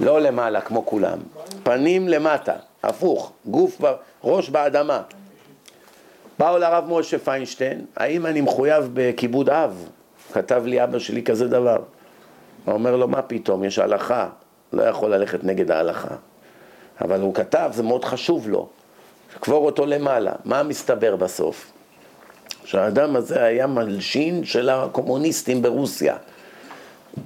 [0.00, 1.18] לא למעלה כמו כולם.
[1.62, 3.80] פנים למטה, הפוך, גוף,
[4.24, 5.02] ראש באדמה.
[6.38, 9.88] באו לרב משה פיינשטיין, האם אני מחויב בכיבוד אב?
[10.32, 11.78] כתב לי אבא שלי כזה דבר.
[12.64, 14.28] הוא אומר לו, מה פתאום, יש הלכה,
[14.72, 16.14] לא יכול ללכת נגד ההלכה.
[17.00, 18.68] אבל הוא כתב, זה מאוד חשוב לו,
[19.40, 20.32] קבור אותו למעלה.
[20.44, 21.72] מה מסתבר בסוף?
[22.64, 26.16] שהאדם הזה היה מלשין של הקומוניסטים ברוסיה.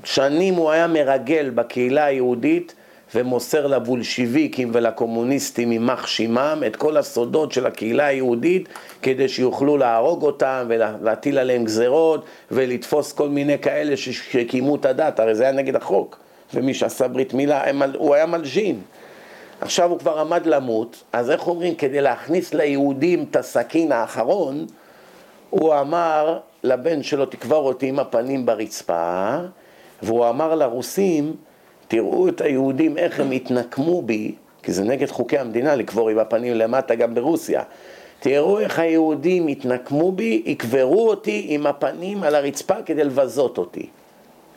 [0.05, 2.75] שנים הוא היה מרגל בקהילה היהודית
[3.15, 8.69] ומוסר לבולשיביקים ולקומוניסטים יימח שמם את כל הסודות של הקהילה היהודית
[9.03, 15.35] כדי שיוכלו להרוג אותם ולהטיל עליהם גזרות ולתפוס כל מיני כאלה שקיימו את הדת, הרי
[15.35, 16.19] זה היה נגד החוק
[16.55, 17.65] ומי שעשה ברית מילה,
[17.99, 18.81] הוא היה מלשין
[19.63, 24.67] עכשיו הוא כבר עמד למות, אז איך אומרים, כדי להכניס ליהודים את הסכין האחרון,
[25.51, 29.37] הוא אמר לבן שלו, תקבר אותי עם הפנים ברצפה,
[30.03, 31.37] והוא אמר לרוסים,
[31.89, 36.55] תראו את היהודים איך הם התנקמו בי, כי זה נגד חוקי המדינה לקבור עם הפנים
[36.55, 37.63] למטה גם ברוסיה.
[38.21, 43.87] תראו איך היהודים התנקמו בי, יקברו אותי עם הפנים על הרצפה כדי לבזות אותי.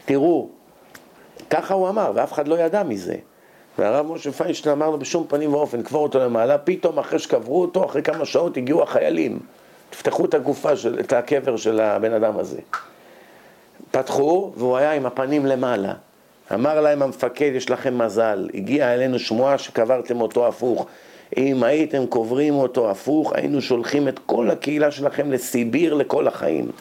[0.06, 0.48] תראו,
[1.50, 3.15] ככה הוא אמר, ואף אחד לא ידע מזה.
[3.79, 7.85] והרב משה פיינשטיין אמר לו בשום פנים ואופן, קבור אותו למעלה, פתאום אחרי שקברו אותו,
[7.85, 9.39] אחרי כמה שעות הגיעו החיילים,
[9.89, 12.59] תפתחו את הגופה, של, את הקבר של הבן אדם הזה.
[13.91, 15.93] פתחו, והוא היה עם הפנים למעלה.
[16.53, 20.88] אמר להם המפקד, יש לכם מזל, הגיעה אלינו שמועה שקברתם אותו הפוך.
[21.38, 26.71] אם הייתם קוברים אותו הפוך, היינו שולחים את כל הקהילה שלכם לסיביר לכל החיים.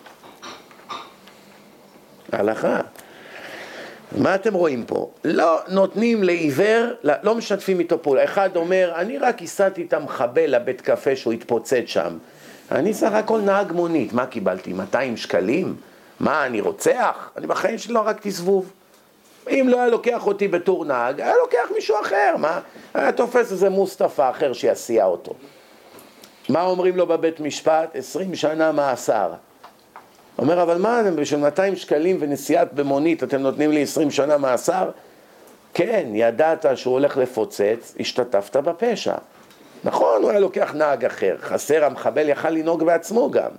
[2.33, 2.81] הלכה.
[4.19, 5.11] מה אתם רואים פה?
[5.25, 6.85] לא נותנים לעיוור,
[7.23, 8.25] לא משתפים איתו פעולה.
[8.25, 12.19] אחד אומר, אני רק הסעתי את המחבל לבית קפה שהוא התפוצץ שם.
[12.73, 14.73] אני סך הכל נהג מונית, מה קיבלתי?
[14.73, 15.77] 200 שקלים?
[16.21, 17.31] מה, אני רוצח?
[17.37, 18.73] אני בחיים שלי לא הרגתי זבוב.
[19.51, 22.61] אם לא היה לוקח אותי בתור נהג, היה לוקח מישהו אחר, מה?
[22.95, 25.35] היה תופס איזה מוסטפא אחר שיסיע אותו.
[26.49, 27.97] מה אומרים לו בבית משפט?
[27.97, 29.33] 20 שנה מאסר.
[30.39, 34.91] אומר, אבל מה, בשביל 200 שקלים ונסיעת במונית אתם נותנים לי 20 שנה מאסר?
[35.75, 39.15] כן, ידעת שהוא הולך לפוצץ, השתתפת בפשע.
[39.85, 43.51] נכון, הוא היה לוקח נהג אחר, חסר, המחבל יכל לנהוג בעצמו גם.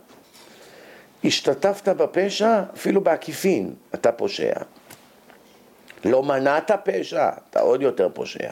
[1.23, 4.53] השתתפת בפשע, אפילו בעקיפין, אתה פושע.
[6.05, 8.49] לא מנעת פשע, אתה עוד יותר פושע.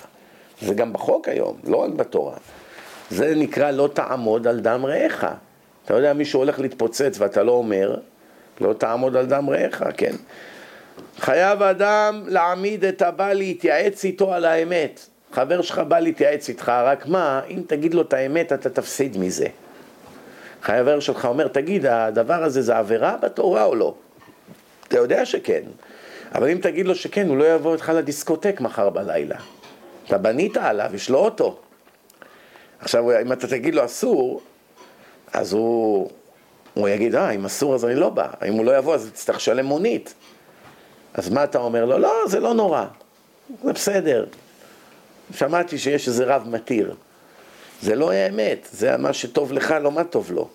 [0.62, 2.36] זה גם בחוק היום, לא רק בתורה.
[3.10, 5.26] זה נקרא לא תעמוד על דם רעך.
[5.86, 7.96] אתה יודע, מישהו הולך להתפוצץ ואתה לא אומר,
[8.62, 10.16] לא תעמוד על דם רעך, כן?
[11.20, 15.00] חייב אדם להעמיד את הבא להתייעץ איתו על האמת.
[15.32, 19.48] חבר שלך בא להתייעץ איתך, רק מה, אם תגיד לו את האמת אתה תפסיד מזה.
[20.62, 23.96] חבר שלך אומר, תגיד, הדבר הזה זה עבירה בתורה או לא?
[24.88, 25.62] אתה יודע שכן.
[26.36, 29.36] אבל אם תגיד לו שכן, הוא לא יבוא איתך לדיסקוטק מחר בלילה.
[30.08, 31.60] אתה בנית עליו, יש לו אוטו.
[32.80, 34.42] עכשיו, אם אתה תגיד לו אסור,
[35.34, 36.10] אז הוא,
[36.74, 38.28] הוא יגיד, אה, אם אסור אז אני לא בא.
[38.48, 40.14] אם הוא לא יבוא אז תצטרך לשלם מונית.
[41.14, 41.98] אז מה אתה אומר לו?
[41.98, 42.86] לא, זה לא נורא.
[43.64, 44.26] זה בסדר.
[45.36, 46.96] שמעתי שיש איזה רב מתיר.
[47.82, 50.48] זה לא האמת, זה מה שטוב לך, לא מה טוב לו.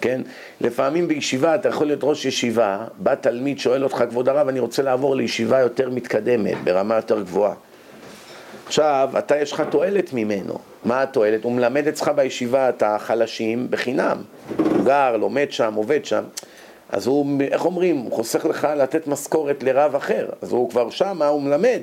[0.00, 0.20] כן?
[0.60, 4.82] לפעמים בישיבה אתה יכול להיות ראש ישיבה, בא תלמיד, שואל אותך, כבוד הרב, אני רוצה
[4.82, 7.54] לעבור לישיבה יותר מתקדמת, ברמה יותר גבוהה.
[8.66, 10.58] עכשיו, אתה יש לך תועלת ממנו.
[10.84, 11.44] מה התועלת?
[11.44, 14.22] הוא מלמד אצלך בישיבה את החלשים בחינם.
[14.84, 16.24] גר, לומד שם, עובד שם.
[16.88, 20.26] אז הוא, איך אומרים, הוא חוסך לך לתת משכורת לרב אחר.
[20.42, 21.82] אז הוא כבר שם, הוא מלמד.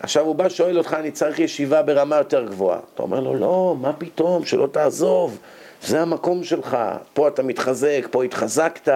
[0.00, 2.78] עכשיו הוא בא, שואל אותך, אני צריך ישיבה ברמה יותר גבוהה.
[2.94, 5.38] אתה אומר לו, לא, מה פתאום, שלא תעזוב.
[5.82, 6.78] זה המקום שלך,
[7.14, 8.88] פה אתה מתחזק, פה התחזקת,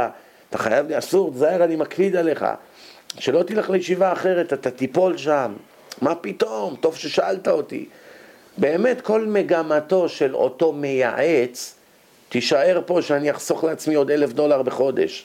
[0.51, 2.47] אתה חייב, אסור, תזהר, אני מקפיד עליך.
[3.19, 5.53] שלא תלך לישיבה אחרת, אתה תיפול שם.
[6.01, 6.77] מה פתאום?
[6.81, 7.89] טוב ששאלת אותי.
[8.59, 11.78] באמת כל מגמתו של אותו מייעץ,
[12.29, 15.25] תישאר פה שאני אחסוך לעצמי עוד אלף דולר בחודש.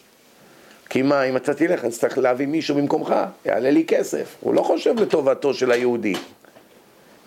[0.90, 4.36] כי מה, אם אתה תלך, אז צריך להביא מישהו במקומך, יעלה לי כסף.
[4.40, 6.14] הוא לא חושב לטובתו של היהודי.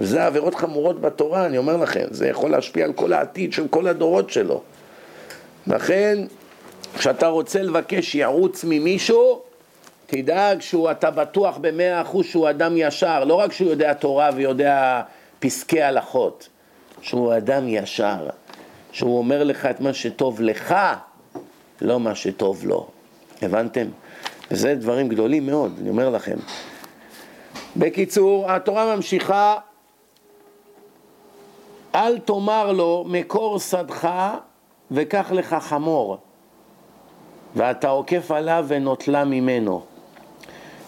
[0.00, 3.86] וזה עבירות חמורות בתורה, אני אומר לכם, זה יכול להשפיע על כל העתיד של כל
[3.86, 4.62] הדורות שלו.
[5.66, 6.18] לכן,
[6.98, 9.42] כשאתה רוצה לבקש ייעוץ ממישהו,
[10.06, 15.02] תדאג שאתה בטוח במאה אחוז שהוא אדם ישר, לא רק שהוא יודע תורה ויודע
[15.40, 16.48] פסקי הלכות,
[17.02, 18.28] שהוא אדם ישר,
[18.96, 20.74] שהוא אומר לך את מה שטוב לך,
[21.80, 22.86] לא מה שטוב לו.
[23.42, 23.86] הבנתם?
[24.50, 26.36] וזה דברים גדולים מאוד, אני אומר לכם.
[27.76, 29.56] בקיצור, התורה ממשיכה,
[31.94, 34.08] אל תאמר לו מכור שדך
[34.90, 36.18] וקח לך חמור,
[37.56, 39.82] ואתה עוקף עליו ונוטלה ממנו.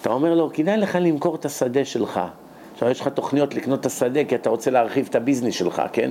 [0.01, 2.21] אתה אומר לו, כדאי לך למכור את השדה שלך.
[2.79, 5.83] עכשיו יש לך תוכניות לקנות את השדה כי אתה רוצה להרחיב את ה business שלך,
[5.93, 6.11] כן?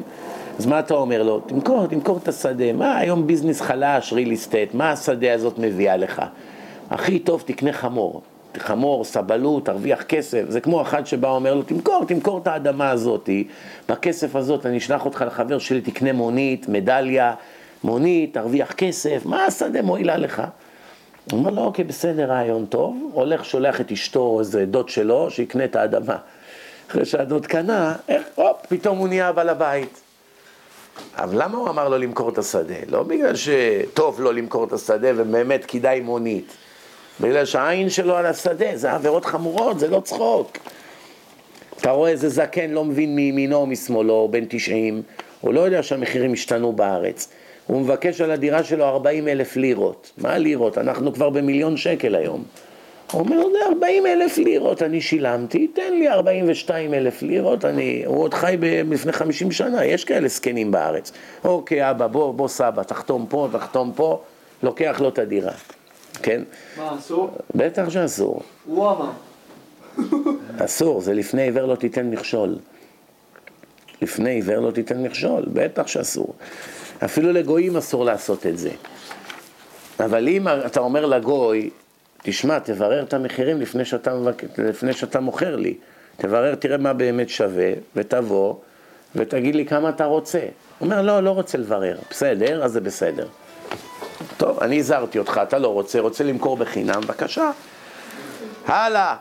[0.59, 1.39] אז מה אתה אומר לו?
[1.39, 2.73] תמכור, תמכור את השדה.
[2.73, 6.21] מה היום business חלש, real estate, מה השדה הזאת מביאה לך?
[6.89, 8.21] הכי טוב תקנה חמור.
[8.57, 10.43] חמור, סבלות, תרוויח כסף.
[10.49, 13.47] זה כמו אחד שבא ואומר לו, תמכור, תמכור את האדמה הזאתי.
[13.89, 17.33] בכסף הזאת אני אשלח אותך לחבר שלי, תקנה מונית, מדליה,
[17.83, 19.25] מונית, תרוויח כסף.
[19.25, 20.43] מה השדה מועילה לך?
[21.31, 23.09] הוא אומר לו, אוקיי, בסדר, רעיון טוב.
[23.13, 26.17] הולך, שולח את אשתו איזה דוד שלו, שיקנה את האדמה.
[26.89, 30.01] אחרי שהדוד קנה, איך, הופ, פתאום הוא נהיה בעל הבית.
[31.15, 32.75] אבל למה הוא אמר לו למכור את השדה?
[32.87, 36.53] לא בגלל שטוב לו למכור את השדה ובאמת כדאי מונית.
[37.21, 40.57] בגלל שהעין שלו על השדה, זה עבירות חמורות, זה לא צחוק.
[41.79, 45.01] אתה רואה איזה זקן לא מבין מימינו או משמאלו, בן 90,
[45.41, 47.29] הוא לא יודע שהמחירים השתנו בארץ.
[47.67, 50.11] הוא מבקש על הדירה שלו 40 אלף לירות.
[50.17, 50.77] מה לירות?
[50.77, 52.43] אנחנו כבר במיליון שקל היום.
[53.11, 58.17] הוא אומר, זה 40 אלף לירות אני שילמתי, תן לי 42 אלף לירות, אני, הוא
[58.17, 58.57] עוד חי
[58.91, 61.11] לפני 50 שנה, יש כאלה זקנים בארץ.
[61.43, 64.21] אוקיי, אבא, בוא, בוא סבא, תחתום פה, תחתום פה,
[64.63, 65.51] לוקח לו את הדירה,
[66.21, 66.41] כן?
[66.77, 67.29] מה, אסור?
[67.55, 68.41] בטח שאסור.
[68.65, 69.11] הוא אמר.
[70.65, 72.55] אסור, זה לפני עיוור לא תיתן מכשול.
[74.01, 76.33] לפני עיוור לא תיתן מכשול, בטח שאסור.
[77.05, 78.69] אפילו לגויים אסור לעשות את זה.
[79.99, 81.69] אבל אם אתה אומר לגוי,
[82.23, 84.13] תשמע, תברר את המחירים לפני שאתה,
[84.57, 85.77] לפני שאתה מוכר לי.
[86.17, 88.55] תברר, תראה מה באמת שווה, ותבוא,
[89.15, 90.39] ותגיד לי כמה אתה רוצה.
[90.39, 91.97] הוא אומר, לא, לא רוצה לברר.
[92.09, 93.27] בסדר, אז זה בסדר.
[94.37, 97.51] טוב, אני הזהרתי אותך, אתה לא רוצה, רוצה למכור בחינם, בבקשה.
[98.65, 99.15] הלאה.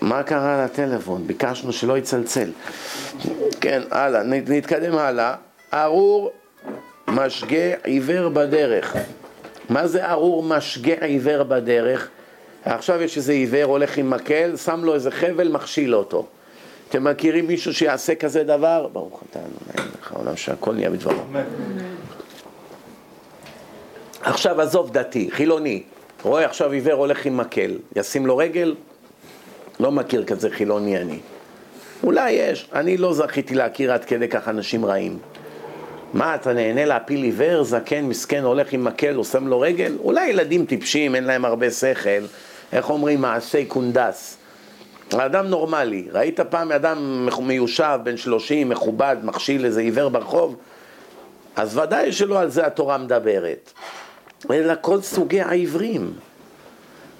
[0.00, 1.26] מה קרה לטלפון?
[1.26, 2.50] ביקשנו שלא יצלצל.
[3.60, 5.34] כן, הלאה, נתקדם הלאה.
[5.74, 6.30] ארור
[7.08, 8.96] משגה עיוור בדרך.
[9.68, 12.08] מה זה ארור משגה עיוור בדרך?
[12.64, 16.26] עכשיו יש איזה עיוור הולך עם מקל, שם לו איזה חבל, מכשיל אותו.
[16.88, 18.88] אתם מכירים מישהו שיעשה כזה דבר?
[18.92, 21.22] ברוך אתה אלוהים לך עולם שהכל נהיה בדברו.
[24.20, 25.82] עכשיו עזוב דתי, חילוני,
[26.22, 28.74] רואה עכשיו עיוור הולך עם מקל, ישים לו רגל?
[29.80, 31.18] לא מכיר כזה חילוני אני.
[32.02, 35.18] אולי יש, אני לא זכיתי להכיר עד כדי כך אנשים רעים.
[36.14, 39.96] מה, אתה נהנה להפיל עיוור, זקן, מסכן, הולך עם מקל, הוא שם לו רגל?
[40.00, 42.24] אולי ילדים טיפשים, אין להם הרבה שכל,
[42.72, 44.36] איך אומרים, מעשי קונדס.
[45.16, 50.56] אדם נורמלי, ראית פעם אדם מיושב, בן שלושים, מכובד, מכשיל איזה עיוור ברחוב?
[51.56, 53.72] אז ודאי שלא על זה התורה מדברת,
[54.50, 56.12] אלא כל סוגי העיוורים.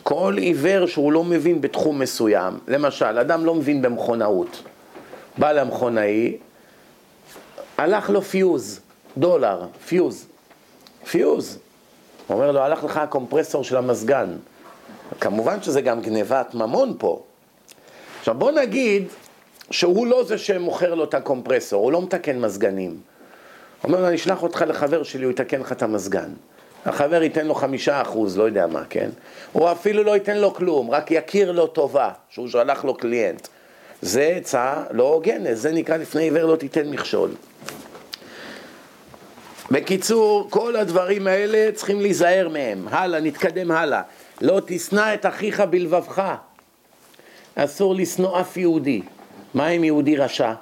[0.03, 4.62] כל עיוור שהוא לא מבין בתחום מסוים, למשל, אדם לא מבין במכונאות,
[5.38, 6.37] בא למכונאי,
[7.79, 8.81] הלך לו פיוז,
[9.17, 10.27] דולר, פיוז,
[11.11, 11.59] פיוז.
[12.27, 14.37] הוא אומר לו, הלך לך הקומפרסור של המזגן.
[15.21, 17.23] כמובן שזה גם גניבת ממון פה.
[18.19, 19.05] עכשיו בוא נגיד
[19.71, 22.91] שהוא לא זה שמוכר לו את הקומפרסור, הוא לא מתקן מזגנים.
[22.91, 26.29] הוא אומר לו, אני אשלח אותך לחבר שלי, הוא יתקן לך את המזגן.
[26.87, 29.11] החבר ייתן לו חמישה אחוז, לא יודע מה, כן?
[29.53, 33.49] הוא אפילו לא ייתן לו כלום, רק יכיר לו טובה, שהוא שלח לו קליינט.
[34.03, 37.31] זה עצה לא הוגנת, זה נקרא לפני עיוור לא תיתן מכשול.
[39.71, 42.89] בקיצור, כל הדברים האלה צריכים להיזהר מהם.
[42.91, 44.03] הלאה, נתקדם הלאה.
[44.41, 46.35] לא תשנא את אחיך בלבבך.
[47.55, 49.03] אסור לשנוא אף יהודי.
[49.55, 50.53] מה עם יהודי רשע?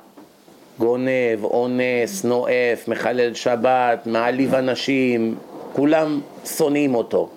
[0.78, 5.34] גונב, אונס, נואף, מחלל שבת, מעליב אנשים,
[5.72, 7.28] כולם שונאים אותו.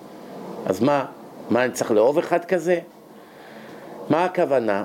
[0.66, 1.04] אז מה,
[1.50, 2.78] מה אני צריך לאהוב אחד כזה?
[4.08, 4.84] מה הכוונה?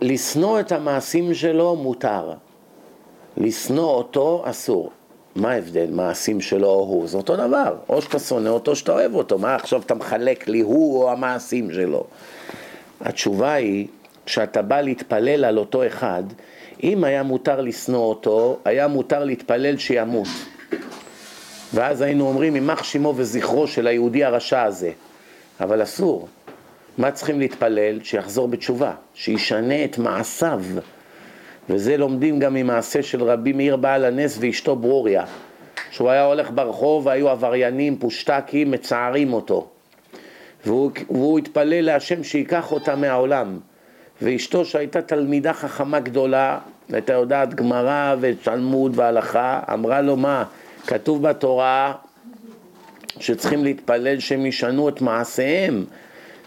[0.00, 2.32] לשנוא את המעשים שלו מותר,
[3.36, 4.90] לשנוא אותו אסור.
[5.36, 5.90] מה ההבדל?
[5.90, 7.06] מעשים שלו או הוא?
[7.06, 7.76] זה אותו דבר.
[7.88, 9.38] או שאתה שונא אותו או שאתה אוהב אותו.
[9.38, 12.04] מה עכשיו אתה מחלק לי הוא או המעשים שלו?
[13.00, 13.86] התשובה היא,
[14.26, 16.22] כשאתה בא להתפלל על אותו אחד,
[16.82, 20.28] אם היה מותר לשנוא אותו, היה מותר להתפלל שימות.
[21.74, 24.90] ואז היינו אומרים, יימח שמו וזכרו של היהודי הרשע הזה.
[25.60, 26.28] אבל אסור.
[26.98, 28.02] מה צריכים להתפלל?
[28.02, 30.62] שיחזור בתשובה, שישנה את מעשיו.
[31.68, 35.24] וזה לומדים גם ממעשה של רבי מאיר בעל הנס ואשתו ברוריה,
[35.90, 39.68] שהוא היה הולך ברחוב והיו עבריינים, פושטקים, מצערים אותו.
[40.66, 43.58] והוא, והוא התפלל להשם שייקח אותה מהעולם.
[44.22, 46.58] ואשתו שהייתה תלמידה חכמה גדולה,
[46.92, 50.44] הייתה יודעת גמרא ותלמוד והלכה, אמרה לו מה,
[50.86, 51.92] כתוב בתורה
[53.20, 55.84] שצריכים להתפלל שהם ישנו את מעשיהם.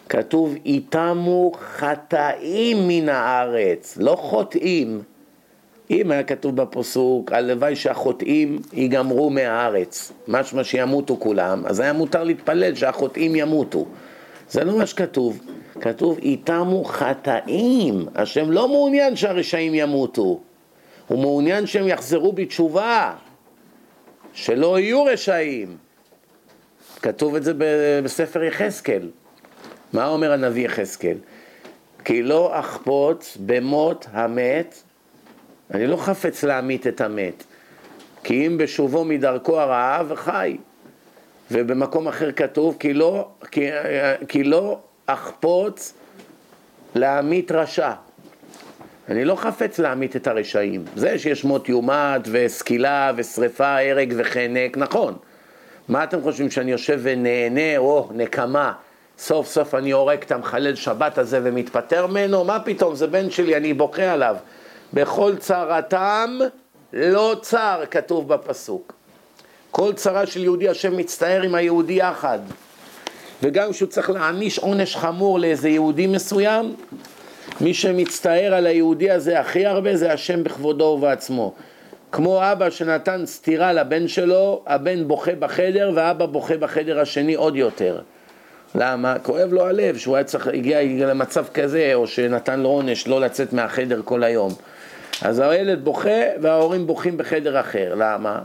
[0.09, 5.01] כתוב איתמו חטאים מן הארץ, לא חוטאים.
[5.91, 12.75] אם היה כתוב בפסוק, הלוואי שהחוטאים ייגמרו מהארץ, משמע שימותו כולם, אז היה מותר להתפלל
[12.75, 13.85] שהחוטאים ימותו.
[14.49, 15.39] זה לא מה שכתוב.
[15.81, 18.05] כתוב איתמו חטאים.
[18.15, 20.39] השם לא מעוניין שהרשעים ימותו,
[21.07, 23.13] הוא מעוניין שהם יחזרו בתשובה,
[24.33, 25.77] שלא יהיו רשעים.
[27.01, 27.53] כתוב את זה
[28.03, 29.09] בספר יחזקאל.
[29.93, 31.17] מה אומר הנביא יחזקאל?
[32.05, 34.81] כי לא אחפוץ במות המת,
[35.73, 37.43] אני לא חפץ להמית את המת,
[38.23, 40.57] כי אם בשובו מדרכו הרעה וחי.
[41.51, 43.69] ובמקום אחר כתוב, כי לא, כי,
[44.27, 45.93] כי לא אחפוץ
[46.95, 47.91] להמית רשע.
[49.09, 50.85] אני לא חפץ להמית את הרשעים.
[50.95, 55.17] זה שיש מות יומת וסקילה ושריפה, הרג וחנק, נכון.
[55.87, 58.73] מה אתם חושבים, שאני יושב ונהנה, או נקמה,
[59.17, 62.43] סוף סוף אני הורג את המחלל שבת הזה ומתפטר ממנו?
[62.43, 64.35] מה פתאום, זה בן שלי, אני בוכה עליו.
[64.93, 66.39] בכל צרתם
[66.93, 68.93] לא צר, כתוב בפסוק.
[69.71, 72.39] כל צרה של יהודי השם מצטער עם היהודי יחד.
[73.43, 76.75] וגם כשהוא צריך להעניש עונש חמור לאיזה יהודי מסוים,
[77.61, 81.53] מי שמצטער על היהודי הזה הכי הרבה זה השם בכבודו ובעצמו.
[82.11, 88.01] כמו אבא שנתן סטירה לבן שלו, הבן בוכה בחדר ואבא בוכה בחדר השני עוד יותר.
[88.75, 89.19] למה?
[89.19, 93.53] כואב לו הלב שהוא היה צריך, הגיע למצב כזה, או שנתן לו עונש לא לצאת
[93.53, 94.53] מהחדר כל היום.
[95.21, 96.09] אז הילד בוכה
[96.41, 97.93] וההורים בוכים בחדר אחר.
[97.97, 98.41] למה?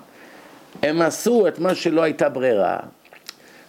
[0.82, 2.78] הם עשו את מה שלא הייתה ברירה.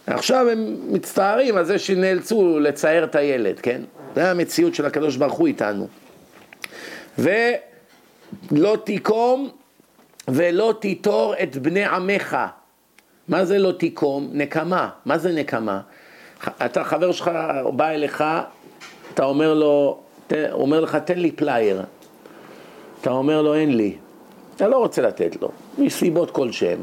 [0.06, 3.80] עכשיו הם מצטערים על זה שנאלצו לצייר את הילד, כן?
[4.14, 5.88] זה המציאות של הקדוש ברוך הוא איתנו.
[7.18, 9.50] ולא תיקום
[10.28, 12.36] ולא תיטור את בני עמך.
[13.28, 14.30] מה זה לא תיקום?
[14.32, 14.88] נקמה.
[15.06, 15.80] מה זה נקמה?
[16.64, 17.30] אתה, חבר שלך
[17.76, 18.24] בא אליך,
[19.14, 19.98] אתה אומר לו,
[20.30, 21.82] הוא אומר לך, תן לי פלייר.
[23.00, 23.94] אתה אומר לו, אין לי.
[24.56, 26.78] אתה לא רוצה לתת לו, מסיבות כלשהן.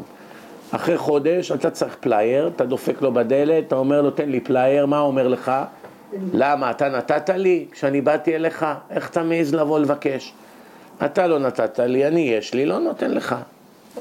[0.71, 4.85] אחרי חודש אתה צריך פלייר, אתה דופק לו בדלת, אתה אומר לו, תן לי פלייר,
[4.85, 5.51] מה אומר לך?
[6.33, 8.65] למה, אתה נתת לי כשאני באתי אליך?
[8.89, 10.33] איך אתה מעז לבוא לבקש?
[11.05, 13.35] אתה לא נתת לי, אני יש לי, לא נותן לך.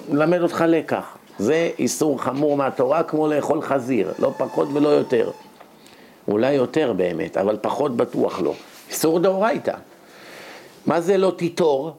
[0.09, 1.17] מלמד אותך לקח.
[1.39, 5.31] זה איסור חמור מהתורה כמו לאכול חזיר, לא פחות ולא יותר.
[6.29, 8.55] אולי יותר באמת, אבל פחות בטוח לא.
[8.89, 9.75] איסור דאורייתא.
[10.87, 11.97] מה זה לא תיטור?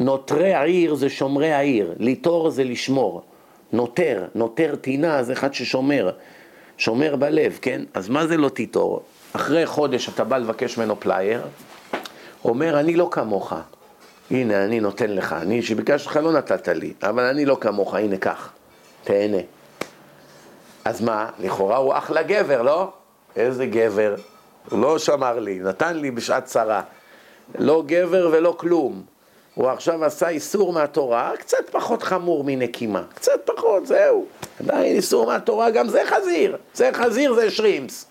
[0.00, 3.22] נוטרי העיר זה שומרי העיר, ליטור זה לשמור.
[3.72, 6.10] נוטר, נוטר טינה זה אחד ששומר,
[6.78, 7.82] שומר בלב, כן?
[7.94, 9.02] אז מה זה לא תיטור?
[9.32, 11.42] אחרי חודש אתה בא לבקש ממנו פלייר,
[12.44, 13.52] אומר אני לא כמוך,
[14.30, 18.16] הנה אני נותן לך, אני שביקשתי לך לא נתת לי, אבל אני לא כמוך, הנה
[18.16, 18.52] קח,
[19.04, 19.38] תהנה.
[20.84, 22.92] אז מה, לכאורה הוא אחלה גבר, לא?
[23.36, 24.14] איזה גבר,
[24.70, 26.82] הוא לא שמר לי, נתן לי בשעת צרה.
[27.58, 29.02] לא גבר ולא כלום.
[29.54, 34.26] הוא עכשיו עשה איסור מהתורה, קצת פחות חמור מנקימה, קצת פחות, זהו.
[34.60, 36.56] עדיין איסור מהתורה, גם זה חזיר.
[36.74, 38.06] זה חזיר, זה שרימפס.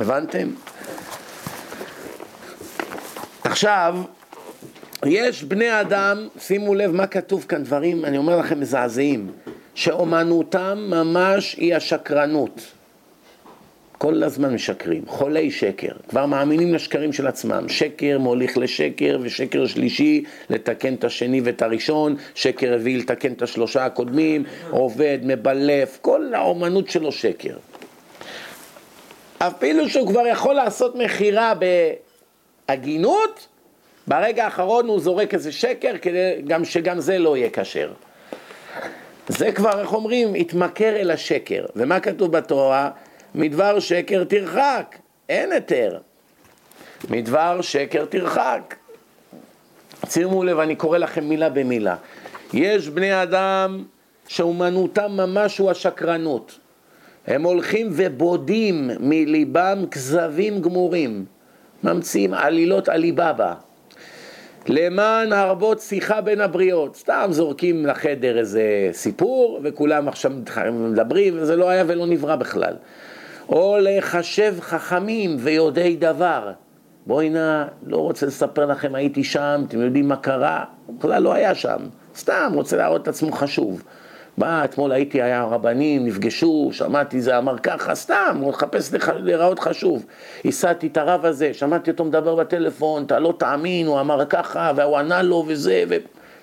[0.00, 0.48] הבנתם?
[3.44, 3.96] עכשיו,
[5.04, 9.32] יש בני אדם, שימו לב מה כתוב כאן, דברים, אני אומר לכם, מזעזעים,
[9.76, 12.60] שאומנותם ממש היא השקרנות.
[13.98, 20.24] כל הזמן משקרים, חולי שקר, כבר מאמינים לשקרים של עצמם, שקר מוליך לשקר ושקר שלישי
[20.50, 26.90] לתקן את השני ואת הראשון, שקר רביעי לתקן את השלושה הקודמים, עובד, מבלף, כל האומנות
[26.90, 27.56] שלו שקר.
[29.38, 31.52] אפילו שהוא כבר יכול לעשות מכירה
[32.68, 33.46] בהגינות,
[34.06, 37.92] ברגע האחרון הוא זורק איזה שקר כדי גם שגם זה לא יהיה כשר.
[39.28, 41.66] זה כבר, איך אומרים, התמכר אל השקר.
[41.76, 42.90] ומה כתוב בתורה?
[43.34, 44.96] מדבר שקר תרחק,
[45.28, 45.98] אין היתר.
[47.10, 48.74] מדבר שקר תרחק.
[50.08, 51.96] שימו לב, אני קורא לכם מילה במילה.
[52.52, 53.84] יש בני אדם
[54.28, 56.58] שאומנותם ממש הוא השקרנות.
[57.26, 61.24] הם הולכים ובודים מליבם כזבים גמורים,
[61.84, 63.54] ממציאים עלילות עליבאבא.
[64.68, 66.96] למען הרבות שיחה בין הבריות.
[66.96, 70.32] סתם זורקים לחדר איזה סיפור, וכולם עכשיו
[70.72, 72.74] מדברים, וזה לא היה ולא נברא בכלל.
[73.48, 76.52] או לחשב חכמים ויודעי דבר.
[77.06, 80.64] בואי נא, לא רוצה לספר לכם, הייתי שם, אתם יודעים מה קרה?
[80.98, 81.78] בכלל לא היה שם.
[82.16, 83.82] סתם רוצה להראות את עצמו חשוב.
[84.38, 90.06] בא, אתמול הייתי, היה רבנים, נפגשו, שמעתי זה אמר ככה, סתם, הוא מחפש להיראות חשוב.
[90.44, 94.96] הסעתי את הרב הזה, שמעתי אותו מדבר בטלפון, אתה לא תאמין, הוא אמר ככה, והוא
[94.96, 95.96] ענה לו וזה, ו...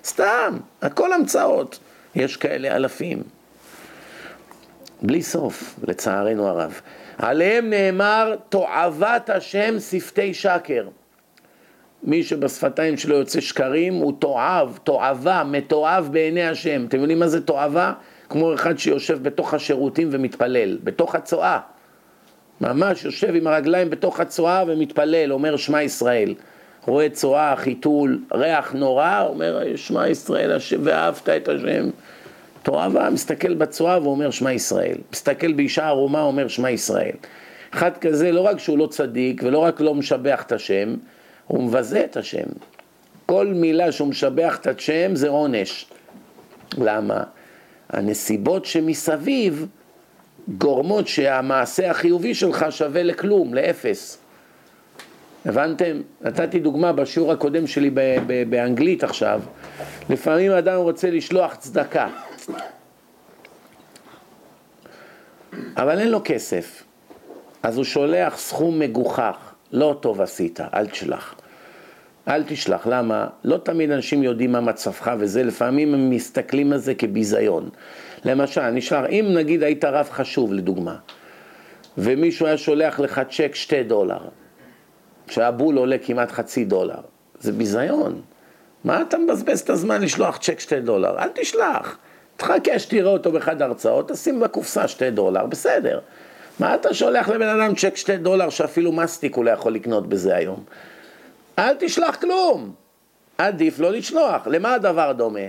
[0.04, 1.78] סתם, הכל המצאות.
[2.14, 3.22] יש כאלה אלפים.
[5.02, 6.80] בלי סוף, לצערנו הרב.
[7.18, 10.88] עליהם נאמר, תועבת השם שפתי שקר.
[12.04, 16.84] מי שבשפתיים שלו יוצא שקרים הוא תועב, תועבה, מתועב בעיני השם.
[16.88, 17.92] אתם יודעים מה זה תועבה?
[18.28, 21.58] כמו אחד שיושב בתוך השירותים ומתפלל, בתוך הצואה.
[22.60, 26.34] ממש יושב עם הרגליים בתוך הצואה ומתפלל, אומר שמע ישראל.
[26.86, 31.90] רואה צואה, חיתול, ריח נורא, אומר שמע ישראל השם, ואהבת את השם.
[32.62, 34.96] תועבה, מסתכל בצואה ואומר שמע ישראל.
[35.12, 37.14] מסתכל באישה ערומה, אומר שמע ישראל.
[37.74, 40.94] אחד כזה, לא רק שהוא לא צדיק ולא רק לא משבח את השם,
[41.46, 42.46] הוא מבזה את השם.
[43.26, 45.86] כל מילה שהוא משבח את השם זה עונש.
[46.78, 47.24] למה?
[47.90, 49.66] הנסיבות שמסביב
[50.48, 54.18] גורמות שהמעשה החיובי שלך שווה לכלום, לאפס.
[55.44, 56.00] הבנתם?
[56.20, 57.90] נתתי דוגמה בשיעור הקודם שלי
[58.48, 59.40] באנגלית עכשיו.
[60.10, 62.08] לפעמים אדם רוצה לשלוח צדקה,
[65.76, 66.82] אבל אין לו כסף,
[67.62, 69.53] אז הוא שולח סכום מגוחך.
[69.72, 71.34] לא טוב עשית, אל תשלח.
[72.28, 73.26] אל תשלח, למה?
[73.44, 77.68] לא תמיד אנשים יודעים מה מצבך וזה, לפעמים הם מסתכלים על זה כביזיון.
[78.24, 80.96] למשל, אשלח, אם נגיד היית רב חשוב לדוגמה,
[81.98, 84.20] ומישהו היה שולח לך צ'ק שתי דולר,
[85.26, 87.00] שהבול עולה כמעט חצי דולר,
[87.40, 88.20] זה ביזיון.
[88.84, 91.18] מה אתה מבזבז את הזמן לשלוח צ'ק שתי דולר?
[91.18, 91.98] אל תשלח.
[92.36, 96.00] תחכה שתראה אותו באחד ההרצאות, תשים בקופסה שתי דולר, בסדר.
[96.58, 100.36] מה אתה שולח לבן אדם צ'ק שתי דולר שאפילו מסטיק הוא לא יכול לקנות בזה
[100.36, 100.64] היום?
[101.58, 102.72] אל תשלח כלום.
[103.38, 104.46] עדיף לא לשלוח.
[104.46, 105.40] למה הדבר דומה?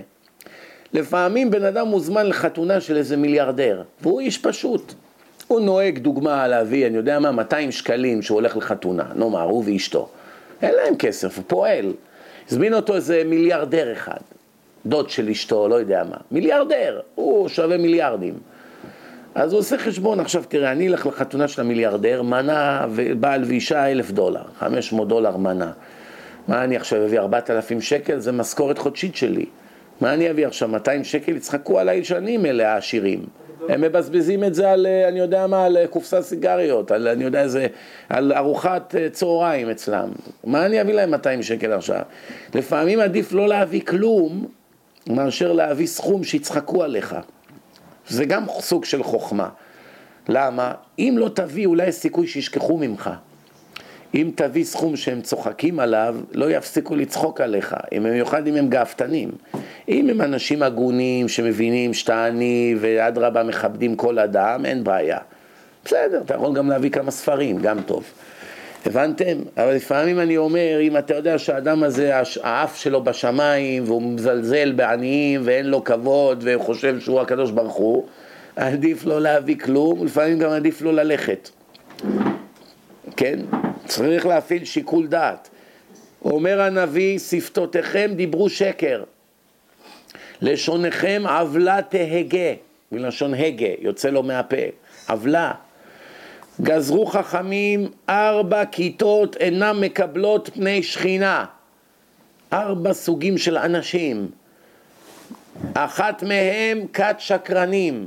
[0.92, 4.94] לפעמים בן אדם מוזמן לחתונה של איזה מיליארדר, והוא איש פשוט.
[5.48, 10.08] הוא נוהג דוגמה להביא, אני יודע מה, 200 שקלים שהוא הולך לחתונה, נאמר, הוא ואשתו.
[10.62, 11.92] אין להם כסף, הוא פועל.
[12.50, 14.20] הזמין אותו איזה מיליארדר אחד,
[14.86, 16.16] דוד של אשתו, לא יודע מה.
[16.30, 18.34] מיליארדר, הוא שווה מיליארדים.
[19.36, 24.10] אז הוא עושה חשבון, עכשיו תראה, אני אלך לחתונה של המיליארדר, מנה ובעל ואישה אלף
[24.10, 25.72] דולר, חמש מאות דולר מנה.
[26.48, 28.18] מה אני עכשיו אביא ארבעת אלפים שקל?
[28.18, 29.46] זה משכורת חודשית שלי.
[30.00, 31.36] מה אני אביא עכשיו, 200 שקל?
[31.36, 33.26] יצחקו עליי שנים אלה העשירים.
[33.68, 37.66] הם מבזבזים את זה על, אני יודע מה, על קופסת סיגריות, על, אני יודע איזה,
[38.08, 40.08] על ארוחת אה, צהריים אצלם.
[40.44, 42.00] מה אני אביא להם 200 שקל עכשיו?
[42.54, 44.46] לפעמים עדיף לא להביא כלום,
[45.08, 47.16] מאשר להביא סכום שיצחקו עליך.
[48.08, 49.48] זה גם סוג של חוכמה.
[50.28, 50.72] למה?
[50.98, 53.10] אם לא תביא, אולי יש סיכוי שישכחו ממך.
[54.14, 59.30] אם תביא סכום שהם צוחקים עליו, לא יפסיקו לצחוק עליך, במיוחד אם הם גאוותנים.
[59.88, 65.18] אם הם אנשים הגונים שמבינים שאתה עני ואדרבה מכבדים כל אדם, אין בעיה.
[65.84, 68.04] בסדר, אתה יכול גם להביא כמה ספרים, גם טוב.
[68.86, 69.38] הבנתם?
[69.56, 75.40] אבל לפעמים אני אומר, אם אתה יודע שהאדם הזה, האף שלו בשמיים, והוא מזלזל בעניים,
[75.44, 78.06] ואין לו כבוד, והוא חושב שהוא הקדוש ברוך הוא,
[78.56, 81.50] עדיף לא להביא כלום, לפעמים גם עדיף לא ללכת.
[83.16, 83.38] כן?
[83.86, 85.48] צריך להפעיל שיקול דעת.
[86.24, 89.04] אומר הנביא, שפתותיכם דיברו שקר,
[90.42, 92.52] לשוניכם עוולה תהגה,
[92.92, 94.56] מלשון הגה, יוצא לו מהפה,
[95.08, 95.52] עוולה.
[96.62, 101.44] גזרו חכמים ארבע כיתות אינם מקבלות פני שכינה.
[102.52, 104.28] ארבע סוגים של אנשים.
[105.74, 108.06] אחת מהם כת שקרנים.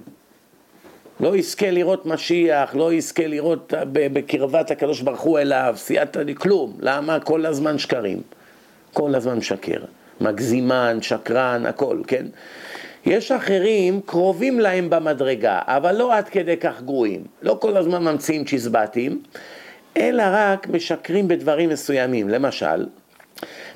[1.20, 6.78] לא יזכה לראות משיח, לא יזכה לראות בקרבת הקדוש ברוך הוא אליו, סייעתא כלום.
[6.80, 7.20] למה?
[7.20, 8.22] כל הזמן שקרים.
[8.94, 9.80] כל הזמן משקר.
[10.22, 12.26] מגזימן, שקרן, הכל, כן?
[13.06, 17.24] יש אחרים קרובים להם במדרגה, אבל לא עד כדי כך גרועים.
[17.42, 19.22] לא כל הזמן ממציאים צ'יזבטים,
[19.98, 22.30] אלא רק משקרים בדברים מסוימים.
[22.30, 22.86] למשל,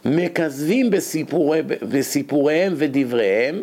[0.06, 3.62] מכזבים בסיפורי, בסיפוריהם ודבריהם,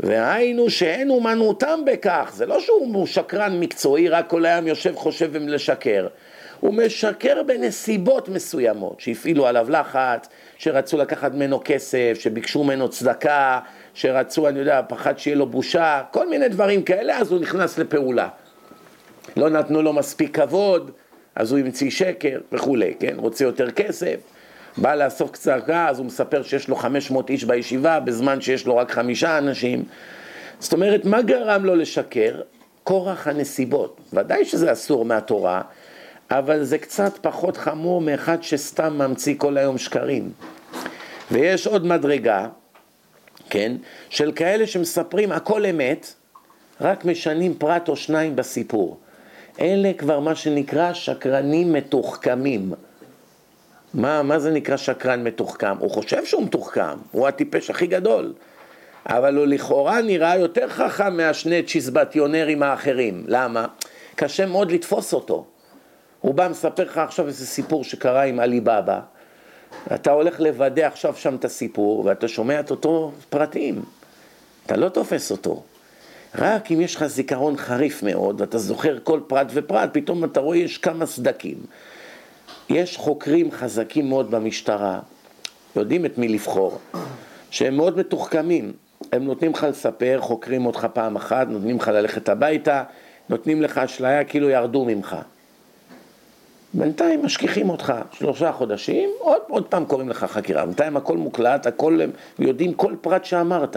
[0.00, 2.32] והיינו שאין אומנותם בכך.
[2.34, 6.06] זה לא שהוא שקרן מקצועי, רק כל היום יושב חושב לשקר.
[6.60, 10.28] הוא משקר בנסיבות מסוימות, שהפעילו עליו לחץ,
[10.58, 13.60] שרצו לקחת ממנו כסף, שביקשו ממנו צדקה,
[13.94, 18.28] שרצו, אני יודע, פחד שיהיה לו בושה, כל מיני דברים כאלה, אז הוא נכנס לפעולה.
[19.36, 20.90] לא נתנו לו מספיק כבוד,
[21.34, 23.14] אז הוא המציא שקר וכולי, כן?
[23.16, 24.16] רוצה יותר כסף,
[24.76, 28.90] בא לאסוף צדקה, אז הוא מספר שיש לו 500 איש בישיבה, בזמן שיש לו רק
[28.90, 29.84] חמישה אנשים.
[30.58, 32.40] זאת אומרת, מה גרם לו לשקר?
[32.84, 34.00] כורח הנסיבות.
[34.12, 35.62] ודאי שזה אסור מהתורה,
[36.30, 40.30] אבל זה קצת פחות חמור מאחד שסתם ממציא כל היום שקרים.
[41.30, 42.48] ויש עוד מדרגה,
[43.52, 43.72] כן,
[44.10, 46.12] של כאלה שמספרים הכל אמת,
[46.80, 48.98] רק משנים פרט או שניים בסיפור.
[49.60, 52.72] אלה כבר מה שנקרא שקרנים מתוחכמים.
[53.94, 55.76] מה, מה זה נקרא שקרן מתוחכם?
[55.78, 58.32] הוא חושב שהוא מתוחכם, הוא הטיפש הכי גדול.
[59.06, 63.24] אבל הוא לכאורה נראה יותר חכם מהשני צ'יזבטיונרים האחרים.
[63.28, 63.66] למה?
[64.14, 65.46] קשה מאוד לתפוס אותו.
[66.20, 69.00] הוא בא מספר לך עכשיו איזה סיפור שקרה עם עלי בבא,
[69.94, 73.82] אתה הולך לוודא עכשיו שם את הסיפור, ואתה שומע את אותו פרטים.
[74.66, 75.62] אתה לא תופס אותו.
[76.38, 80.56] רק אם יש לך זיכרון חריף מאוד, ואתה זוכר כל פרט ופרט, פתאום אתה רואה
[80.56, 81.56] יש כמה סדקים.
[82.68, 85.00] יש חוקרים חזקים מאוד במשטרה,
[85.76, 86.78] יודעים את מי לבחור,
[87.50, 88.72] שהם מאוד מתוחכמים.
[89.12, 92.82] הם נותנים לך לספר, חוקרים אותך פעם אחת, נותנים לך ללכת הביתה,
[93.28, 95.16] נותנים לך אשליה כאילו ירדו ממך.
[96.74, 100.66] בינתיים משכיחים אותך שלושה חודשים, עוד, עוד פעם קוראים לך חקירה.
[100.66, 102.00] בינתיים הכל מוקלט, הכל,
[102.38, 103.76] יודעים כל פרט שאמרת.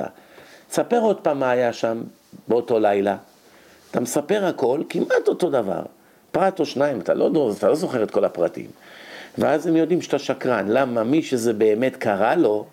[0.72, 2.02] ספר עוד פעם מה היה שם
[2.48, 3.18] באותו לילה.
[3.92, 5.82] אתה מספר הכל, כמעט אותו דבר.
[6.32, 8.68] פרט או שניים, אתה לא, אתה לא זוכר את כל הפרטים.
[9.38, 10.68] ואז הם יודעים שאתה שקרן.
[10.68, 11.04] למה?
[11.04, 12.66] מי שזה באמת קרה לו,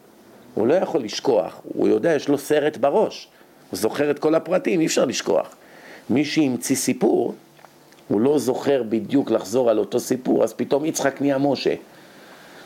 [0.55, 1.61] הוא לא יכול לשכוח.
[1.75, 3.29] הוא יודע, יש לו סרט בראש.
[3.71, 5.55] הוא זוכר את כל הפרטים, אי אפשר לשכוח.
[6.11, 7.35] מי שהמציא סיפור,
[8.13, 11.75] הוא לא זוכר בדיוק לחזור על אותו סיפור, אז פתאום יצחק נהיה משה.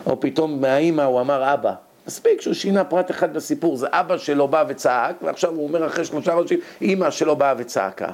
[0.07, 1.75] או פתאום מהאימא הוא אמר אבא.
[2.07, 6.05] מספיק שהוא שינה פרט אחד בסיפור, זה אבא שלו בא וצעק, ועכשיו הוא אומר אחרי
[6.05, 8.09] שלושה חודשים, אימא שלו באה וצעקה.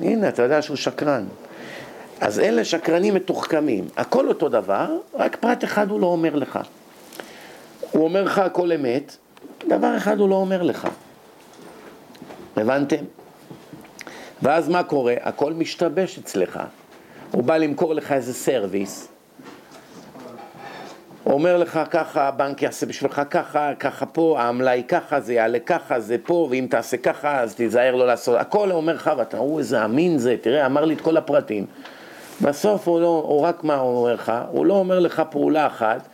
[0.00, 1.24] הנה, אתה יודע שהוא שקרן.
[2.20, 6.58] אז אלה שקרנים מתוחכמים, הכל אותו דבר, רק פרט אחד הוא לא אומר לך.
[7.90, 9.16] הוא אומר לך הכל אמת,
[9.68, 10.88] דבר אחד הוא לא אומר לך.
[12.56, 13.04] הבנתם?
[14.42, 15.14] ואז מה קורה?
[15.20, 16.60] הכל משתבש אצלך.
[17.30, 19.08] הוא בא למכור לך איזה סרוויס,
[21.28, 25.58] הוא אומר לך ככה, הבנק יעשה בשבילך ככה, ככה פה, העמלה היא ככה, זה יעלה
[25.58, 29.58] ככה, זה פה, ואם תעשה ככה, אז תיזהר לא לעשות, הכל אומר לך, ואתה, הוא
[29.58, 31.66] איזה אמין זה, תראה, אמר לי את כל הפרטים.
[32.42, 36.08] בסוף הוא לא, הוא רק מה הוא אומר לך, הוא לא אומר לך פעולה אחת,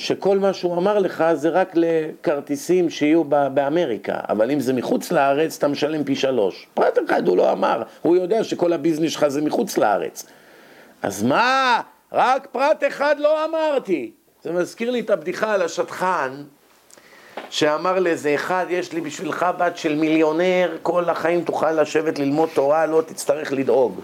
[0.00, 5.56] שכל מה שהוא אמר לך זה רק לכרטיסים שיהיו באמריקה, אבל אם זה מחוץ לארץ
[5.56, 6.66] אתה משלם פי שלוש.
[6.74, 10.26] פרט אחד הוא לא אמר, הוא יודע שכל הביזנס שלך זה מחוץ לארץ.
[11.02, 11.80] אז מה?
[12.12, 14.10] רק פרט אחד לא אמרתי.
[14.42, 16.42] זה מזכיר לי את הבדיחה על השטחן,
[17.50, 22.86] שאמר לאיזה אחד, יש לי בשבילך בת של מיליונר, כל החיים תוכל לשבת ללמוד תורה,
[22.86, 24.00] לא תצטרך לדאוג.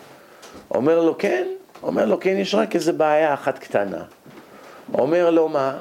[0.71, 1.47] אומר לו, כן?
[1.83, 4.03] אומר לו, כן, יש רק איזה בעיה אחת קטנה.
[4.95, 5.77] אומר לו, מה?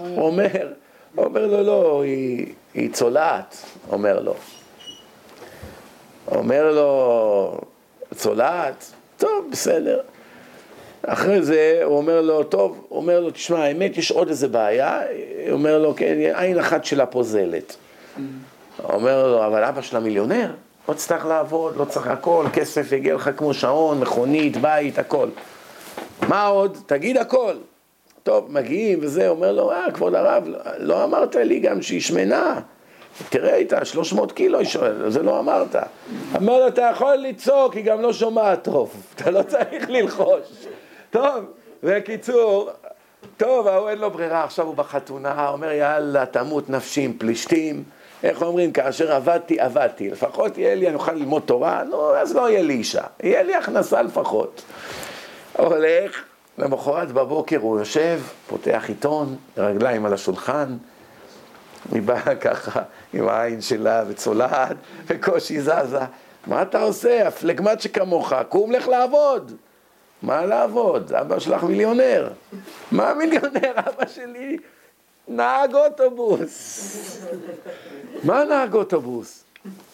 [0.00, 0.72] אומר,
[1.18, 3.56] אומר לו, לא, היא, היא צולעת,
[3.92, 4.34] אומר לו.
[6.28, 7.60] אומר לו,
[8.14, 8.92] צולעת?
[9.16, 10.00] טוב, בסדר.
[11.02, 15.00] אחרי זה הוא אומר לו, טוב, הוא אומר לו, תשמע, האמת, יש עוד איזה בעיה,
[15.46, 17.76] הוא אומר לו, כן, עין אחת שלה פוזלת.
[18.16, 20.50] הוא אומר לו, אבל אבא שלה מיליונר,
[20.88, 25.28] לא צריך לעבוד, לא צריך הכל, כסף יגיע לך כמו שעון, מכונית, בית, הכל.
[26.28, 26.78] מה עוד?
[26.86, 27.54] תגיד הכל.
[28.26, 30.44] טוב, מגיעים וזה, אומר לו, אה, כבוד הרב,
[30.78, 32.60] לא אמרת לי גם שהיא שמנה.
[33.28, 34.58] תראה איתה, 300 קילו,
[35.08, 35.76] זה לא אמרת.
[36.36, 40.40] אמר לו, אתה יכול לצעוק, היא גם לא שומעת טוב, אתה לא צריך ללחוש.
[41.10, 41.44] טוב,
[41.82, 42.70] בקיצור,
[43.36, 47.84] טוב, ההוא אין לו ברירה, עכשיו הוא בחתונה, אומר, יאללה, תמות נפשי עם פלישתים.
[48.22, 50.10] איך אומרים, כאשר עבדתי, עבדתי.
[50.10, 53.02] לפחות יהיה לי, אני אוכל ללמוד תורה, נו, אז לא יהיה לי אישה.
[53.22, 54.62] יהיה לי הכנסה לפחות.
[55.58, 56.24] הולך,
[56.58, 60.76] למחרת בבוקר הוא יושב, פותח עיתון, רגליים על השולחן,
[61.92, 62.82] היא באה ככה
[63.12, 64.76] עם העין שלה וצולעת,
[65.06, 66.00] וקושי זזה.
[66.46, 67.28] מה אתה עושה?
[67.28, 69.52] הפלגמט שכמוך, קום לך לעבוד.
[70.22, 71.12] מה לעבוד?
[71.12, 72.30] אבא שלך מיליונר.
[72.92, 73.72] מה מיליונר?
[73.76, 74.56] אבא שלי
[75.28, 77.26] נהג אוטובוס.
[78.24, 79.44] מה נהג אוטובוס?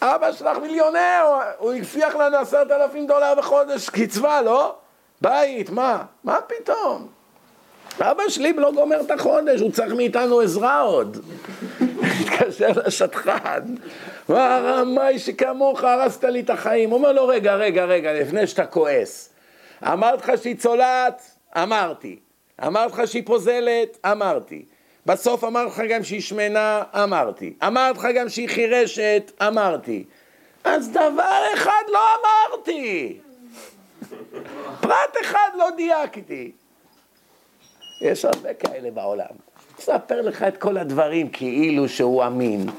[0.01, 4.75] אבא שלך מיליונר, הוא הבטיח לנו עשרת אלפים דולר בחודש קצבה, לא?
[5.23, 6.03] בית, מה?
[6.23, 7.07] מה פתאום?
[8.01, 11.17] אבא שלי לא גומר את החודש, הוא צריך מאיתנו עזרה עוד.
[12.01, 13.61] התקשר לשטחן,
[14.29, 16.89] מה רמאי שכמוך הרסת לי את החיים.
[16.89, 19.29] הוא אומר לו, רגע, רגע, רגע, לפני שאתה כועס.
[19.83, 21.31] אמרתי לך שהיא צולעת?
[21.57, 22.19] אמרתי.
[22.65, 23.97] אמרתי לך שהיא פוזלת?
[24.05, 24.65] אמרתי.
[25.05, 26.83] בסוף אמרתי לך גם שהיא שמנה?
[27.03, 27.53] אמרתי.
[27.67, 29.31] אמרתי לך גם שהיא חירשת?
[29.47, 30.03] אמרתי.
[30.63, 33.19] אז דבר אחד לא אמרתי.
[34.81, 36.51] פרט אחד לא דייקתי.
[38.01, 39.35] יש הרבה כאלה בעולם.
[39.79, 42.69] מספר לך את כל הדברים כאילו שהוא אמין.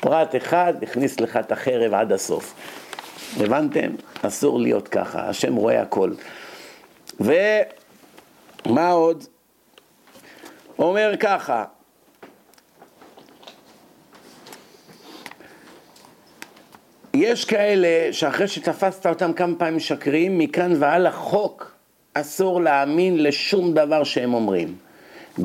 [0.00, 2.54] פרט אחד הכניס לך את החרב עד הסוף.
[3.36, 3.90] הבנתם?
[4.22, 6.12] אסור להיות ככה, השם רואה הכל.
[7.20, 9.24] ומה עוד?
[10.78, 11.64] אומר ככה,
[17.20, 21.72] יש כאלה שאחרי שתפסת אותם כמה פעמים משקרים, מכאן והלאה חוק
[22.14, 24.74] אסור להאמין לשום דבר שהם אומרים.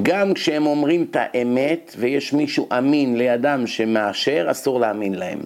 [0.03, 5.39] גם כשהם אומרים את האמת ויש מישהו אמין לידם שמאשר, אסור להאמין להם.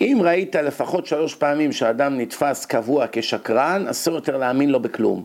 [0.00, 5.24] אם ראית לפחות שלוש פעמים שאדם נתפס קבוע כשקרן, אסור יותר להאמין לו בכלום.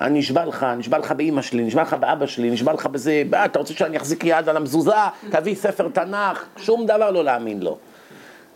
[0.00, 3.44] אני נשבע לך, נשבע לך באימא שלי, נשבע לך באבא שלי, נשבע לך בזה, בא,
[3.44, 4.92] אתה רוצה שאני אחזיק יד על המזוזה,
[5.30, 7.78] תביא ספר תנ"ך, שום דבר לא להאמין לו.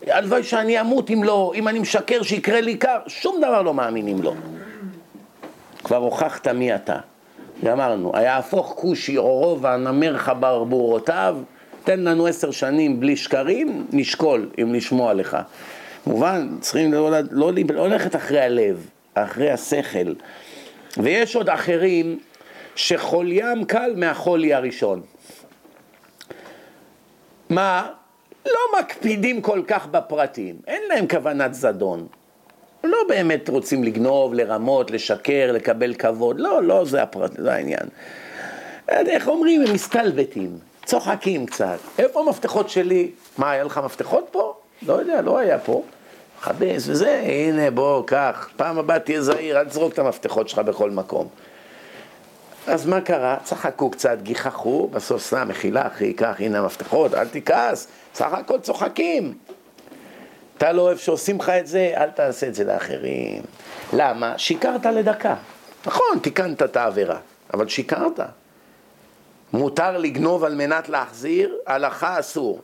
[0.07, 4.23] הלוואי שאני אמות אם לא, אם אני משקר שיקרה לי קר, שום דבר לא מאמינים
[4.23, 4.35] לו.
[5.85, 6.99] כבר הוכחת מי אתה.
[7.63, 11.37] ואמרנו, היהפוך כושי עורו והנמר חבר בורותיו,
[11.85, 15.37] תן לנו עשר שנים בלי שקרים, נשקול אם לשמוע לך.
[16.05, 20.15] כמובן, צריכים לא, לא, לא, לא ללכת אחרי הלב, אחרי השכל.
[20.97, 22.19] ויש עוד אחרים
[22.77, 25.03] שחוליים קל מהחולי הראשון.
[27.51, 27.87] מה?
[28.47, 32.07] לא מקפידים כל כך בפרטים, אין להם כוונת זדון.
[32.85, 37.89] לא באמת רוצים לגנוב, לרמות, לשקר, לקבל כבוד, לא, לא זה, הפרט, זה העניין.
[38.89, 41.79] איך אומרים, הם מסתלבטים, צוחקים קצת.
[41.99, 43.11] איפה המפתחות שלי?
[43.39, 44.55] מה, היה לך מפתחות פה?
[44.87, 45.83] לא יודע, לא היה פה.
[46.39, 50.91] מכבס וזה, הנה בוא, קח, פעם הבאה תהיה זהיר, אל תזרוק את המפתחות שלך בכל
[50.91, 51.29] מקום.
[52.67, 53.37] אז מה קרה?
[53.45, 59.35] צחקו קצת, גיחכו, בסוף סתם, מחילה אחי, קח, הנה המפתחות, אל תכעס, סך הכל צוחקים.
[60.59, 63.43] אתה לא אוהב שעושים לך את זה, אל תעשה את זה לאחרים.
[63.93, 64.39] למה?
[64.39, 65.35] שיקרת לדקה.
[65.87, 67.19] נכון, תיקנת את העבירה,
[67.55, 68.21] אבל שיקרת.
[69.53, 72.61] מותר לגנוב על מנת להחזיר, הלכה אסור.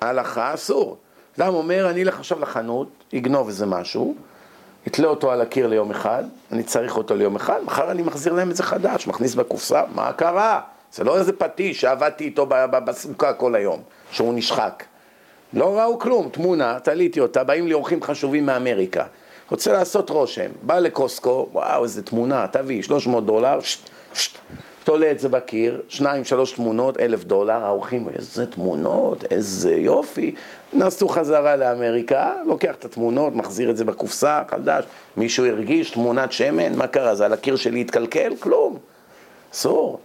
[0.00, 0.96] הלכה אסור.
[1.38, 4.14] אדם אומר, אני אלך עכשיו לחנות, אגנוב איזה משהו,
[4.88, 8.50] אתלה אותו על הקיר ליום אחד, אני צריך אותו ליום אחד, מחר אני מחזיר להם
[8.50, 10.60] את זה חדש, מכניס בקופסה, מה קרה?
[10.92, 12.46] זה לא איזה פטיש שעבדתי איתו
[12.84, 13.80] בסוכה כל היום,
[14.10, 14.84] שהוא נשחק.
[15.52, 19.04] לא ראו כלום, תמונה, תליתי אותה, באים לי אורחים חשובים מאמריקה.
[19.50, 24.38] רוצה לעשות רושם, בא לקוסקו, וואו, איזה תמונה, תביא, 300 דולר, שט, שט,
[24.84, 30.34] תולה את זה בקיר, שניים, שלוש תמונות, אלף דולר, האורחים, איזה תמונות, איזה יופי.
[30.72, 34.84] נסעו חזרה לאמריקה, לוקח את התמונות, מחזיר את זה בקופסה, חדש.
[35.16, 37.14] מישהו הרגיש תמונת שמן, מה קרה?
[37.14, 38.32] זה על הקיר שלי התקלקל?
[38.40, 38.78] כלום.
[39.52, 40.00] אסור.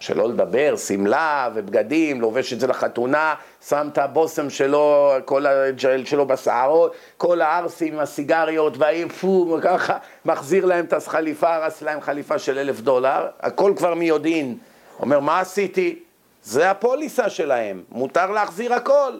[0.00, 3.34] שלא לדבר, שמלה ובגדים, לובש את זה לחתונה,
[3.68, 9.98] שם את הבושם שלו, כל הג'ל שלו בשערות, כל הערסים עם הסיגריות והאם פו, וככה,
[10.24, 14.58] מחזיר להם את החליפה, הרס להם חליפה של אלף דולר, הכל כבר מיודעין.
[15.00, 16.03] אומר, מה עשיתי?
[16.44, 19.12] זה הפוליסה שלהם, מותר להחזיר הכל.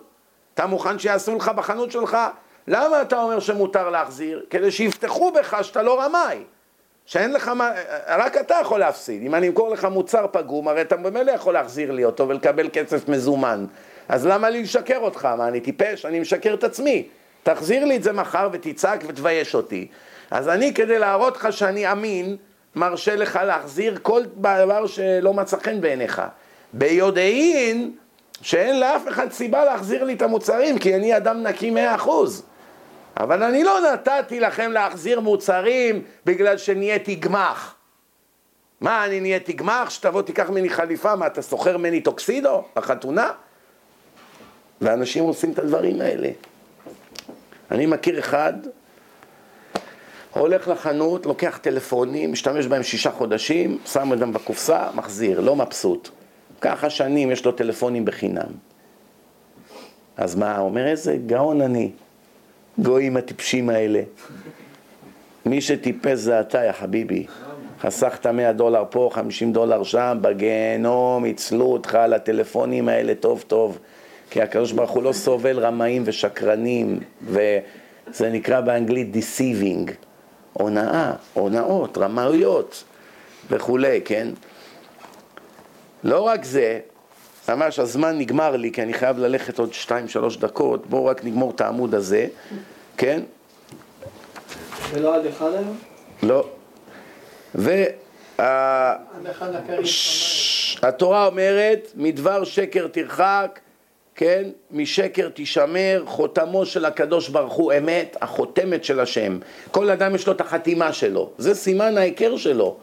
[0.54, 2.18] אתה מוכן שיעשו לך בחנות שלך?
[2.68, 4.44] למה אתה אומר שמותר להחזיר?
[4.50, 6.38] כדי שיפתחו בך שאתה לא רמאי.
[7.06, 7.72] שאין לך מה,
[8.08, 9.22] רק אתה יכול להפסיד.
[9.22, 13.08] אם אני אמכור לך מוצר פגום, הרי אתה במילא יכול להחזיר לי אותו ולקבל כסף
[13.08, 13.66] מזומן.
[14.08, 15.24] אז למה לי לשקר אותך?
[15.24, 16.06] מה, אני טיפש?
[16.06, 17.08] אני משקר את עצמי.
[17.42, 19.88] תחזיר לי את זה מחר ותצעק ותבייש אותי.
[20.30, 22.36] אז אני, כדי להראות לך שאני אמין,
[22.74, 26.22] מרשה לך להחזיר כל דבר שלא מצא חן בעיניך.
[26.74, 27.92] ביודעין
[28.42, 32.42] שאין לאף אחד סיבה להחזיר לי את המוצרים, כי אני אדם נקי מאה אחוז.
[33.16, 37.74] אבל אני לא נתתי לכם להחזיר מוצרים בגלל שנהייתי גמח.
[38.80, 39.90] מה, אני נהייתי גמח?
[39.90, 43.30] שתבוא תיקח ממני חליפה, מה, אתה סוחר ממני טוקסידו בחתונה?
[44.80, 46.28] ואנשים עושים את הדברים האלה.
[47.70, 48.52] אני מכיר אחד,
[50.30, 56.10] הולך לחנות, לוקח טלפונים, משתמש בהם שישה חודשים, שם אותם בקופסה, מחזיר, לא מבסוט.
[56.64, 58.52] ככה שנים יש לו טלפונים בחינם.
[60.16, 61.90] אז מה, אומר, איזה גאון אני,
[62.78, 64.02] גויים הטיפשים האלה.
[65.46, 67.26] מי שטיפס זה אתה, יא חביבי.
[67.80, 73.78] חסכת 100 דולר פה, 50 דולר שם, בגיהנום, יצלו אותך על הטלפונים האלה טוב טוב.
[74.30, 79.90] כי הקדוש ברוך הוא לא סובל רמאים ושקרנים, וזה נקרא באנגלית deceiving,
[80.52, 82.84] הונאה, הונאות, רמאויות
[83.50, 84.28] וכולי, כן?
[86.04, 86.80] לא רק זה,
[87.48, 89.92] ממש הזמן נגמר לי, כי אני חייב ללכת עוד 2-3
[90.40, 92.26] דקות, בואו רק נגמור את העמוד הזה,
[92.96, 93.22] כן?
[94.90, 95.76] ולא עד אחד היום?
[96.22, 96.48] לא.
[100.82, 103.60] והתורה אומרת, מדבר שקר תרחק,
[104.14, 104.42] כן?
[104.70, 109.38] משקר תישמר, חותמו של הקדוש ברוך הוא אמת, החותמת של השם.
[109.70, 112.76] כל אדם יש לו את החתימה שלו, זה סימן ההיכר שלו.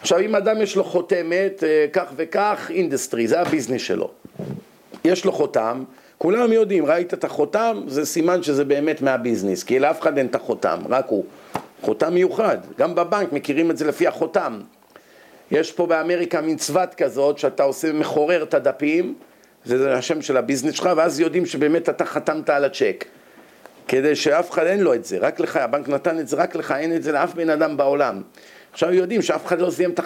[0.00, 4.10] עכשיו אם אדם יש לו חותמת, אה, כך וכך, industry, זה הביזנס שלו.
[5.04, 5.84] יש לו חותם,
[6.18, 10.34] כולם יודעים, ראית את החותם, זה סימן שזה באמת מהביזנס, כי לאף אחד אין את
[10.34, 11.24] החותם, רק הוא.
[11.82, 14.60] חותם מיוחד, גם בבנק מכירים את זה לפי החותם.
[15.50, 19.14] יש פה באמריקה מין צבת כזאת, שאתה עושה, מחורר את הדפים,
[19.64, 23.04] זה השם של הביזנס שלך, ואז יודעים שבאמת אתה חתמת על הצ'ק.
[23.88, 26.72] כדי שאף אחד אין לו את זה, רק לך, הבנק נתן את זה רק לך,
[26.72, 28.22] אין את זה לאף בן אדם בעולם.
[28.72, 30.00] עכשיו יודעים שאף אחד לא סיים את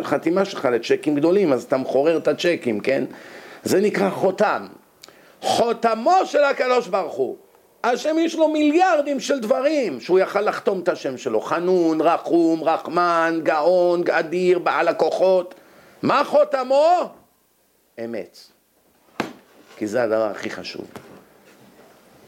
[0.00, 3.04] החתימה שלך לצ'קים גדולים, אז אתה מחורר את הצ'קים, כן?
[3.62, 4.66] זה נקרא חותם.
[5.40, 7.36] חותמו של הקדוש ברוך הוא.
[7.84, 11.40] השם יש לו מיליארדים של דברים שהוא יכל לחתום את השם שלו.
[11.40, 15.54] חנון, רחום, רחמן, גאון, אדיר, בעל הכוחות.
[16.02, 17.14] מה חותמו?
[18.04, 18.38] אמת.
[19.76, 20.86] כי זה הדבר הכי חשוב.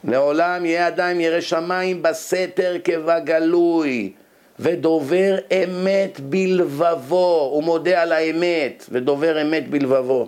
[0.03, 4.13] לעולם יהיה אדם ירא שמיים בסתר כבגלוי.
[4.59, 10.27] ודובר אמת בלבבו, הוא מודה על האמת, ודובר אמת בלבבו.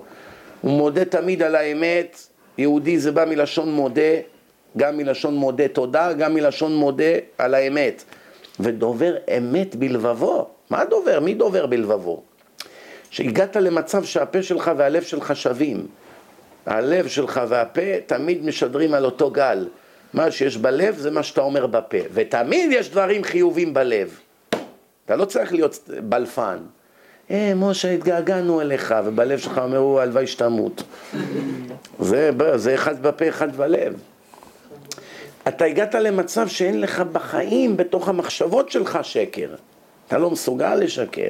[0.62, 2.28] הוא מודה תמיד על האמת,
[2.58, 4.02] יהודי זה בא מלשון מודה,
[4.78, 8.04] גם מלשון מודה תודה, גם מלשון מודה על האמת.
[8.60, 11.20] ודובר אמת בלבבו, מה דובר?
[11.20, 12.24] מי דובר בלבבו?
[13.10, 15.88] שהגעת למצב שהפה שלך והלב שלך שווים.
[16.66, 19.68] הלב שלך והפה תמיד משדרים על אותו גל.
[20.14, 24.20] מה שיש בלב זה מה שאתה אומר בפה, ותמיד יש דברים חיובים בלב.
[25.06, 26.58] אתה לא צריך להיות בלפן.
[27.32, 30.84] אה, משה, התגעגענו אליך, ובלב שלך אומרו, הלוואי שתמות.
[32.00, 33.94] זה, זה אחד בפה, אחד בלב.
[35.48, 39.56] אתה הגעת למצב שאין לך בחיים, בתוך המחשבות שלך, שקר.
[40.08, 41.30] אתה לא מסוגל לשקר.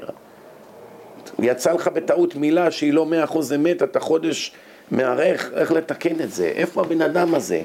[1.39, 4.51] יצא לך בטעות מילה שהיא לא מאה אחוז אמת, אתה חודש
[4.91, 7.61] מערך איך לתקן את זה, איפה הבן אדם הזה?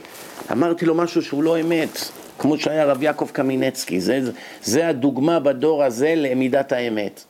[0.52, 1.98] אמרתי לו משהו שהוא לא אמת,
[2.38, 4.20] כמו שהיה רב יעקב קמינצקי, זה,
[4.62, 7.24] זה הדוגמה בדור הזה למידת האמת.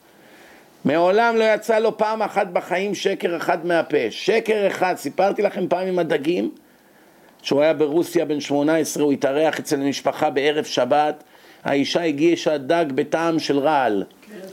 [0.84, 5.86] מעולם לא יצא לו פעם אחת בחיים שקר אחד מהפה, שקר אחד, סיפרתי לכם פעם
[5.86, 6.51] עם הדגים,
[7.42, 11.24] שהוא היה ברוסיה בן 18, הוא התארח אצל המשפחה בערב שבת,
[11.64, 14.05] האישה הגישה דג בטעם של רעל,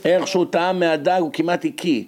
[0.04, 2.04] איך שהוא טעם מהדג הוא כמעט הקיא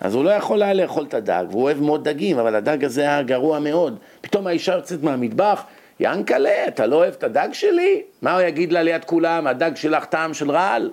[0.00, 3.00] אז הוא לא יכול היה לאכול את הדג, והוא אוהב מאוד דגים, אבל הדג הזה
[3.00, 3.98] היה גרוע מאוד.
[4.20, 5.64] פתאום האישה יוצאת מהמטבח,
[6.00, 8.02] ינקלה, אתה לא אוהב את הדג שלי?
[8.22, 10.90] מה הוא יגיד לה ליד כולם, הדג שלך טעם של רעל?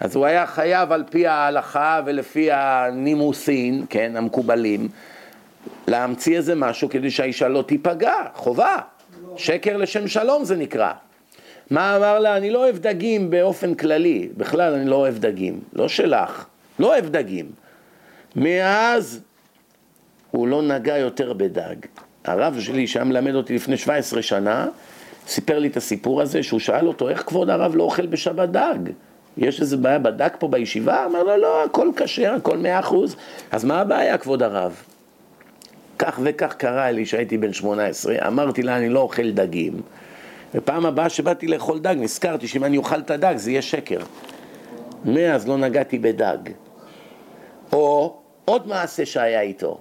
[0.00, 4.88] אז הוא היה חייב על פי ההלכה ולפי הנימוסין, כן, המקובלים,
[5.88, 8.76] להמציא איזה משהו כדי שהאישה לא תיפגע, חובה.
[9.36, 10.92] שקר לשם שלום זה נקרא.
[11.70, 12.36] מה אמר לה?
[12.36, 16.46] אני לא אוהב דגים באופן כללי, בכלל אני לא אוהב דגים, לא שלך,
[16.78, 17.46] לא אוהב דגים.
[18.36, 19.20] מאז
[20.30, 21.76] הוא לא נגע יותר בדג.
[22.24, 24.68] הרב שלי שהיה מלמד אותי לפני 17 שנה,
[25.26, 28.78] סיפר לי את הסיפור הזה, שהוא שאל אותו, איך כבוד הרב לא אוכל בשבת דג?
[29.38, 31.06] יש איזה בעיה בדג פה בישיבה?
[31.06, 33.16] אמר לו, לא, הכל כשר, הכל מאה אחוז.
[33.50, 34.82] אז מה הבעיה, כבוד הרב?
[35.98, 39.80] כך וכך קרה לי שהייתי בן 18, אמרתי לה, אני לא אוכל דגים.
[40.54, 44.00] ופעם הבאה שבאתי לאכול דג, נזכרתי שאם אני אוכל את הדג זה יהיה שקר.
[45.04, 46.38] מאז לא נגעתי בדג.
[47.72, 49.78] או עוד מעשה שהיה איתו,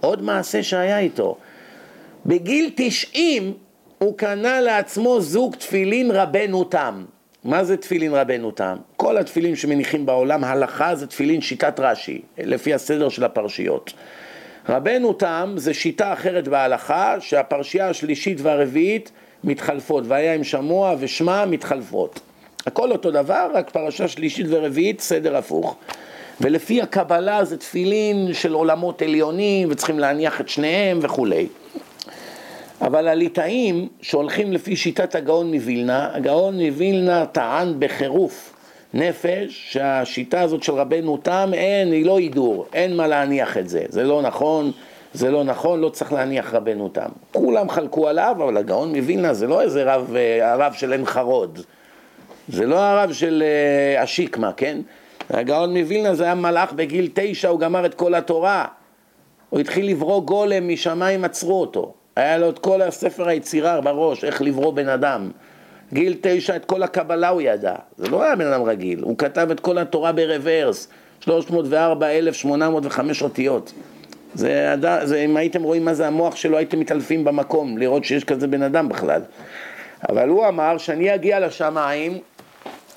[0.00, 1.36] עוד מעשה שהיה איתו.
[2.26, 3.54] בגיל 90
[3.98, 7.04] הוא קנה לעצמו זוג תפילין רבנו תם.
[7.44, 8.76] מה זה תפילין רבנו תם?
[8.96, 13.92] כל התפילין שמניחים בעולם, הלכה זה תפילין שיטת רש"י, לפי הסדר של הפרשיות.
[14.68, 19.12] רבנו תם זה שיטה אחרת בהלכה, שהפרשייה השלישית והרביעית
[19.44, 22.20] מתחלפות, והיה עם שמוע ושמע מתחלפות.
[22.66, 25.76] הכל אותו דבר, רק פרשה שלישית ורביעית, סדר הפוך.
[26.40, 31.46] ולפי הקבלה זה תפילין של עולמות עליונים וצריכים להניח את שניהם וכולי.
[32.80, 38.52] אבל הליטאים שהולכים לפי שיטת הגאון מווילנה, הגאון מווילנה טען בחירוף
[38.94, 43.82] נפש שהשיטה הזאת של רבנו תם אין, היא לא הידור, אין מה להניח את זה,
[43.88, 44.72] זה לא נכון
[45.14, 47.08] זה לא נכון, לא צריך להניח רבנו תם.
[47.32, 51.60] כולם חלקו עליו, אבל הגאון מווילנה זה לא איזה רב, אה, הרב של עין חרוד.
[52.48, 54.78] זה לא הרב של אה, השיקמה, כן?
[55.30, 58.66] הגאון מווילנה זה היה מלאך בגיל תשע, הוא גמר את כל התורה.
[59.50, 61.92] הוא התחיל לברוא גולם, משמיים עצרו אותו.
[62.16, 65.30] היה לו את כל הספר היצירה בראש, איך לברוא בן אדם.
[65.92, 67.74] גיל תשע, את כל הקבלה הוא ידע.
[67.96, 70.88] זה לא היה בן אדם רגיל, הוא כתב את כל התורה ברוורס,
[71.20, 73.72] 304,805 אותיות.
[74.34, 74.74] זה,
[75.04, 78.62] זה, אם הייתם רואים מה זה המוח שלו, הייתם מתעלפים במקום, לראות שיש כזה בן
[78.62, 79.20] אדם בכלל.
[80.08, 82.18] אבל הוא אמר שאני אגיע לשמיים,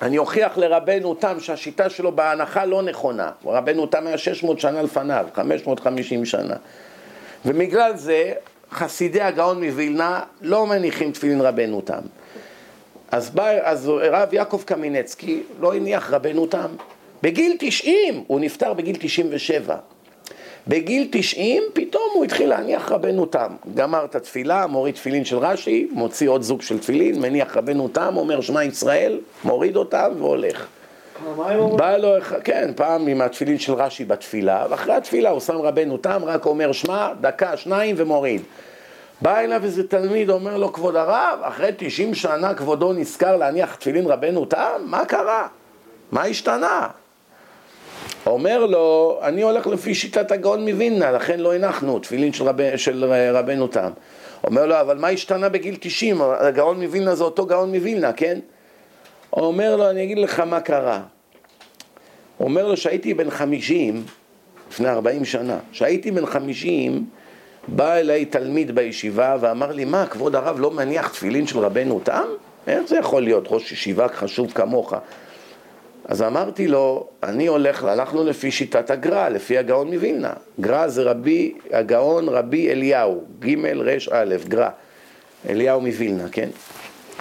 [0.04, 3.32] אני אוכיח לרבנו תם שהשיטה שלו בהנחה לא נכונה.
[3.46, 6.56] רבנו תם היה 600 שנה לפניו, 550 שנה.
[7.46, 8.34] ובגלל זה
[8.72, 12.02] חסידי הגאון מווילנה לא מניחים תפילין רבנו תם.
[13.12, 16.70] אז, בא, אז רב יעקב קמינצקי לא הניח רבנו תם.
[17.24, 19.76] בגיל 90, הוא נפטר בגיל 97.
[20.68, 23.56] בגיל 90 פתאום הוא התחיל להניח רבנו תם.
[23.76, 28.18] גמר את התפילה, מוריד תפילין של רש"י, מוציא עוד זוג של תפילין, מניח רבנו תם,
[28.18, 30.66] אומר שמע ישראל, מוריד אותם והולך.
[31.78, 32.10] בא לו,
[32.44, 36.72] כן, פעם עם התפילין של רש"י בתפילה, ואחרי התפילה הוא שם רבנו תם, רק אומר
[36.72, 38.42] שמע, דקה, שניים ומוריד.
[39.22, 44.06] בא אליו איזה תלמיד, אומר לו, כבוד הרב, אחרי 90 שנה כבודו נזכר להניח תפילין
[44.06, 44.82] רבנו תם?
[44.86, 45.48] מה קרה?
[46.12, 46.88] מה השתנה?
[48.26, 53.06] אומר לו, אני הולך לפי שיטת הגאון מווילנה, לכן לא הנחנו תפילין של, רב, של
[53.34, 53.90] רבנו תם.
[54.44, 56.22] אומר לו, אבל מה השתנה בגיל 90?
[56.22, 58.40] הגאון מווילנה זה אותו גאון מווילנה, כן?
[59.34, 61.02] אומר לו, אני אגיד לך מה קרה.
[62.40, 64.04] אומר לו, שהייתי בן 50,
[64.72, 67.06] לפני 40 שנה, שהייתי בן 50,
[67.68, 72.24] בא אליי תלמיד בישיבה ואמר לי, מה, כבוד הרב לא מניח תפילין של רבנו תם?
[72.68, 74.94] איך זה יכול להיות, ראש ישיבה חשוב כמוך?
[76.06, 80.34] אז אמרתי לו, אני הולך, הלכנו לפי שיטת הגר"א, לפי הגאון מווילנה.
[80.60, 84.70] גר"א זה רבי, הגאון רבי אליהו, ג' ר' א', גר"א,
[85.50, 86.50] אליהו מווילנה, כן?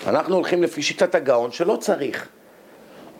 [0.06, 2.28] אנחנו הולכים לפי שיטת הגאון שלא צריך.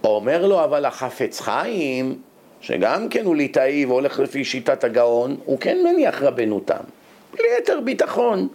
[0.05, 2.19] אומר לו, אבל החפץ חיים,
[2.61, 6.85] שגם כן הוא ליטאי והולך לפי שיטת הגאון, הוא כן מניח רבנו תם.
[7.41, 8.49] ליתר ביטחון,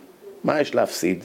[0.43, 1.23] מה יש להפסיד?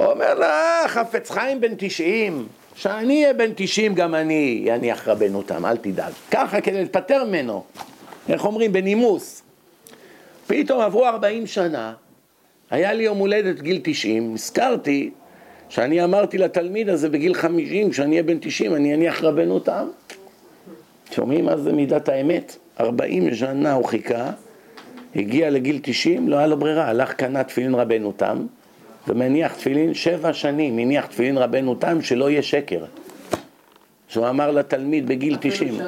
[0.00, 5.66] אומר לה, חפץ חיים בן תשעים, שאני אהיה בן תשעים גם אני אניח רבנו תם,
[5.66, 6.12] אל תדאג.
[6.30, 7.64] ככה כדי להתפטר ממנו,
[8.28, 8.72] איך אומרים?
[8.72, 9.42] בנימוס.
[10.46, 11.94] פתאום עברו ארבעים שנה,
[12.70, 15.10] היה לי יום הולדת גיל תשעים, נזכרתי
[15.68, 19.86] שאני אמרתי לתלמיד הזה בגיל חמישים, כשאני אהיה בן תשעים, אני אניח רבנו תם.
[21.10, 22.56] שומעים מה זה מידת האמת?
[22.80, 24.30] ארבעים שנה הוא חיכה,
[25.16, 28.46] הגיע לגיל תשעים, לא היה לו ברירה, הלך קנה תפילין רבנו תם.
[29.08, 32.84] ומניח תפילין שבע שנים, הניח תפילין רבנו תם שלא יהיה שקר.
[34.12, 35.78] שהוא אמר לתלמיד בגיל 90.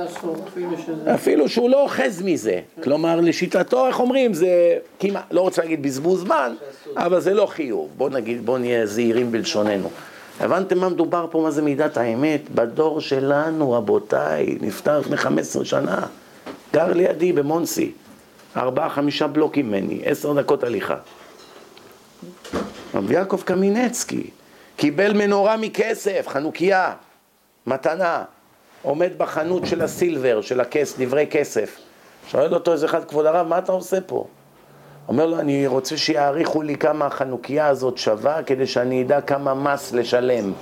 [1.15, 2.61] אפילו שהוא לא אוחז מזה.
[2.83, 6.55] כלומר, לשיטתו, איך אומרים, זה כמעט, לא רוצה להגיד בזבוז זמן,
[6.97, 7.89] אבל זה לא חיוב.
[7.97, 9.91] בוא נגיד, בוא נהיה זהירים בלשוננו.
[10.41, 12.41] הבנתם מה מדובר פה, מה זה מידת האמת?
[12.55, 15.99] בדור שלנו, רבותיי, נפטר לפני 15 שנה.
[16.73, 17.93] גר לידי במונסי,
[18.57, 20.97] ארבעה, חמישה בלוקים ממני, עשר דקות הליכה.
[22.95, 24.31] רב יעקב קמינצקי
[24.77, 26.93] קיבל מנורה מכסף, חנוכיה,
[27.67, 28.25] מתנה,
[28.83, 31.77] עומד בחנות של הסילבר, של הכס, דברי כסף.
[32.29, 34.27] שואל אותו איזה אחד, כבוד הרב, מה אתה עושה פה?
[35.09, 39.93] אומר לו, אני רוצה שיעריכו לי כמה החנוכיה הזאת שווה, כדי שאני אדע כמה מס
[39.93, 40.53] לשלם.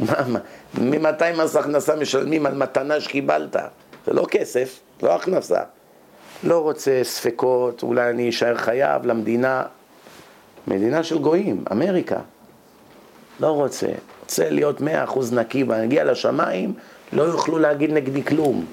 [0.00, 0.38] מה,
[0.74, 3.56] ממתי מס הכנסה משלמים על מתנה שקיבלת?
[4.06, 5.60] זה לא כסף, לא הכנסה.
[6.44, 9.62] לא רוצה ספקות, אולי אני אשאר חייב למדינה,
[10.68, 12.18] מדינה של גויים, אמריקה.
[13.40, 13.86] לא רוצה,
[14.20, 16.74] רוצה להיות מאה אחוז נקי ונגיע לשמיים,
[17.12, 18.64] לא יוכלו להגיד נגדי כלום.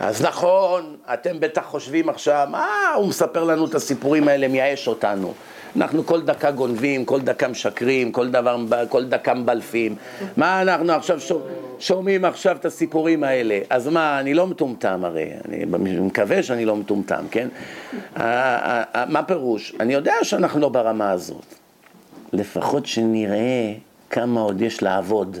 [0.00, 2.66] אז נכון, אתם בטח חושבים עכשיו, מה
[2.96, 5.34] הוא מספר לנו את הסיפורים האלה, מייאש אותנו.
[5.76, 8.56] אנחנו כל דקה גונבים, כל דקה משקרים, כל, דבר,
[8.88, 9.94] כל דקה מבלפים.
[10.36, 11.18] מה אנחנו עכשיו
[11.78, 13.60] שומעים עכשיו את הסיפורים האלה?
[13.70, 15.64] אז מה, אני לא מטומטם הרי, אני
[16.00, 17.48] מקווה שאני לא מטומטם, כן?
[19.08, 19.74] מה פירוש?
[19.80, 21.54] אני יודע שאנחנו לא ברמה הזאת.
[22.32, 23.72] לפחות שנראה
[24.10, 25.38] כמה עוד יש לעבוד.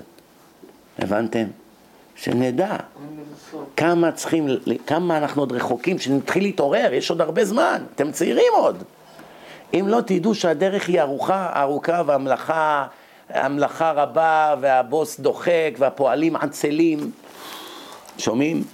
[0.98, 1.44] הבנתם?
[2.16, 2.76] שנדע
[3.76, 4.48] כמה צריכים,
[4.86, 8.82] כמה אנחנו עוד רחוקים, שנתחיל להתעורר, יש עוד הרבה זמן, אתם צעירים עוד.
[9.74, 12.86] אם לא תדעו שהדרך היא ארוכה, ארוכה והמלאכה
[13.28, 17.10] המלאכה רבה והבוס דוחק והפועלים עצלים,
[18.18, 18.64] שומעים?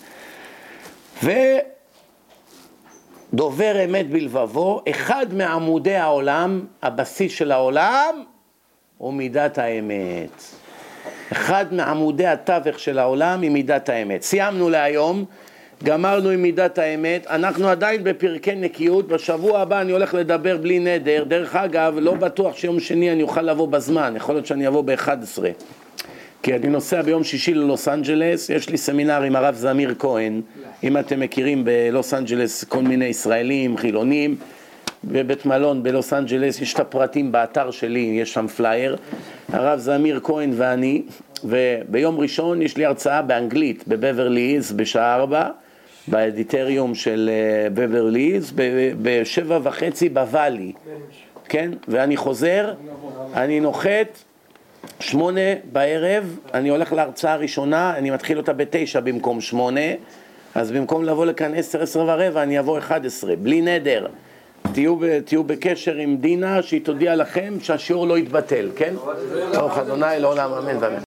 [3.33, 8.25] ודובר אמת בלבבו, אחד מעמודי העולם, הבסיס של העולם,
[8.99, 10.43] הוא מידת האמת.
[11.33, 14.23] אחד מעמודי התווך של העולם היא מידת האמת.
[14.23, 15.25] סיימנו להיום,
[15.83, 21.25] גמרנו עם מידת האמת, אנחנו עדיין בפרקי נקיות, בשבוע הבא אני הולך לדבר בלי נדר,
[21.29, 25.43] דרך אגב, לא בטוח שיום שני אני אוכל לבוא בזמן, יכול להיות שאני אבוא ב-11.
[26.43, 30.41] כי אני נוסע ביום שישי ללוס אנג'לס, יש לי סמינר עם הרב זמיר כהן,
[30.83, 34.37] אם אתם מכירים בלוס אנג'לס כל מיני ישראלים, חילונים,
[35.05, 38.97] בבית מלון בלוס אנג'לס, יש את הפרטים באתר שלי, יש שם פלייר,
[39.53, 41.03] הרב זמיר כהן ואני,
[41.45, 45.49] וביום ראשון יש לי הרצאה באנגלית בבברליז בשעה ארבע,
[46.09, 48.53] באודיטוריום של אה, בברליז,
[49.03, 50.73] בשבע וחצי בוואלי,
[51.49, 51.71] כן?
[51.89, 52.75] ואני חוזר,
[53.35, 54.19] אני נוחת
[55.01, 55.41] שמונה
[55.73, 59.81] בערב, אני הולך להרצאה הראשונה, אני מתחיל אותה בתשע במקום שמונה,
[60.55, 64.07] אז במקום לבוא לכאן עשר, עשר ורבע, אני אבוא אחד עשרה, בלי נדר.
[64.73, 68.95] תהיו, תהיו בקשר עם דינה, שהיא תודיע לכם שהשיעור לא יתבטל, כן?
[69.53, 71.01] ברוך אדוני לעולם אמן ואמן.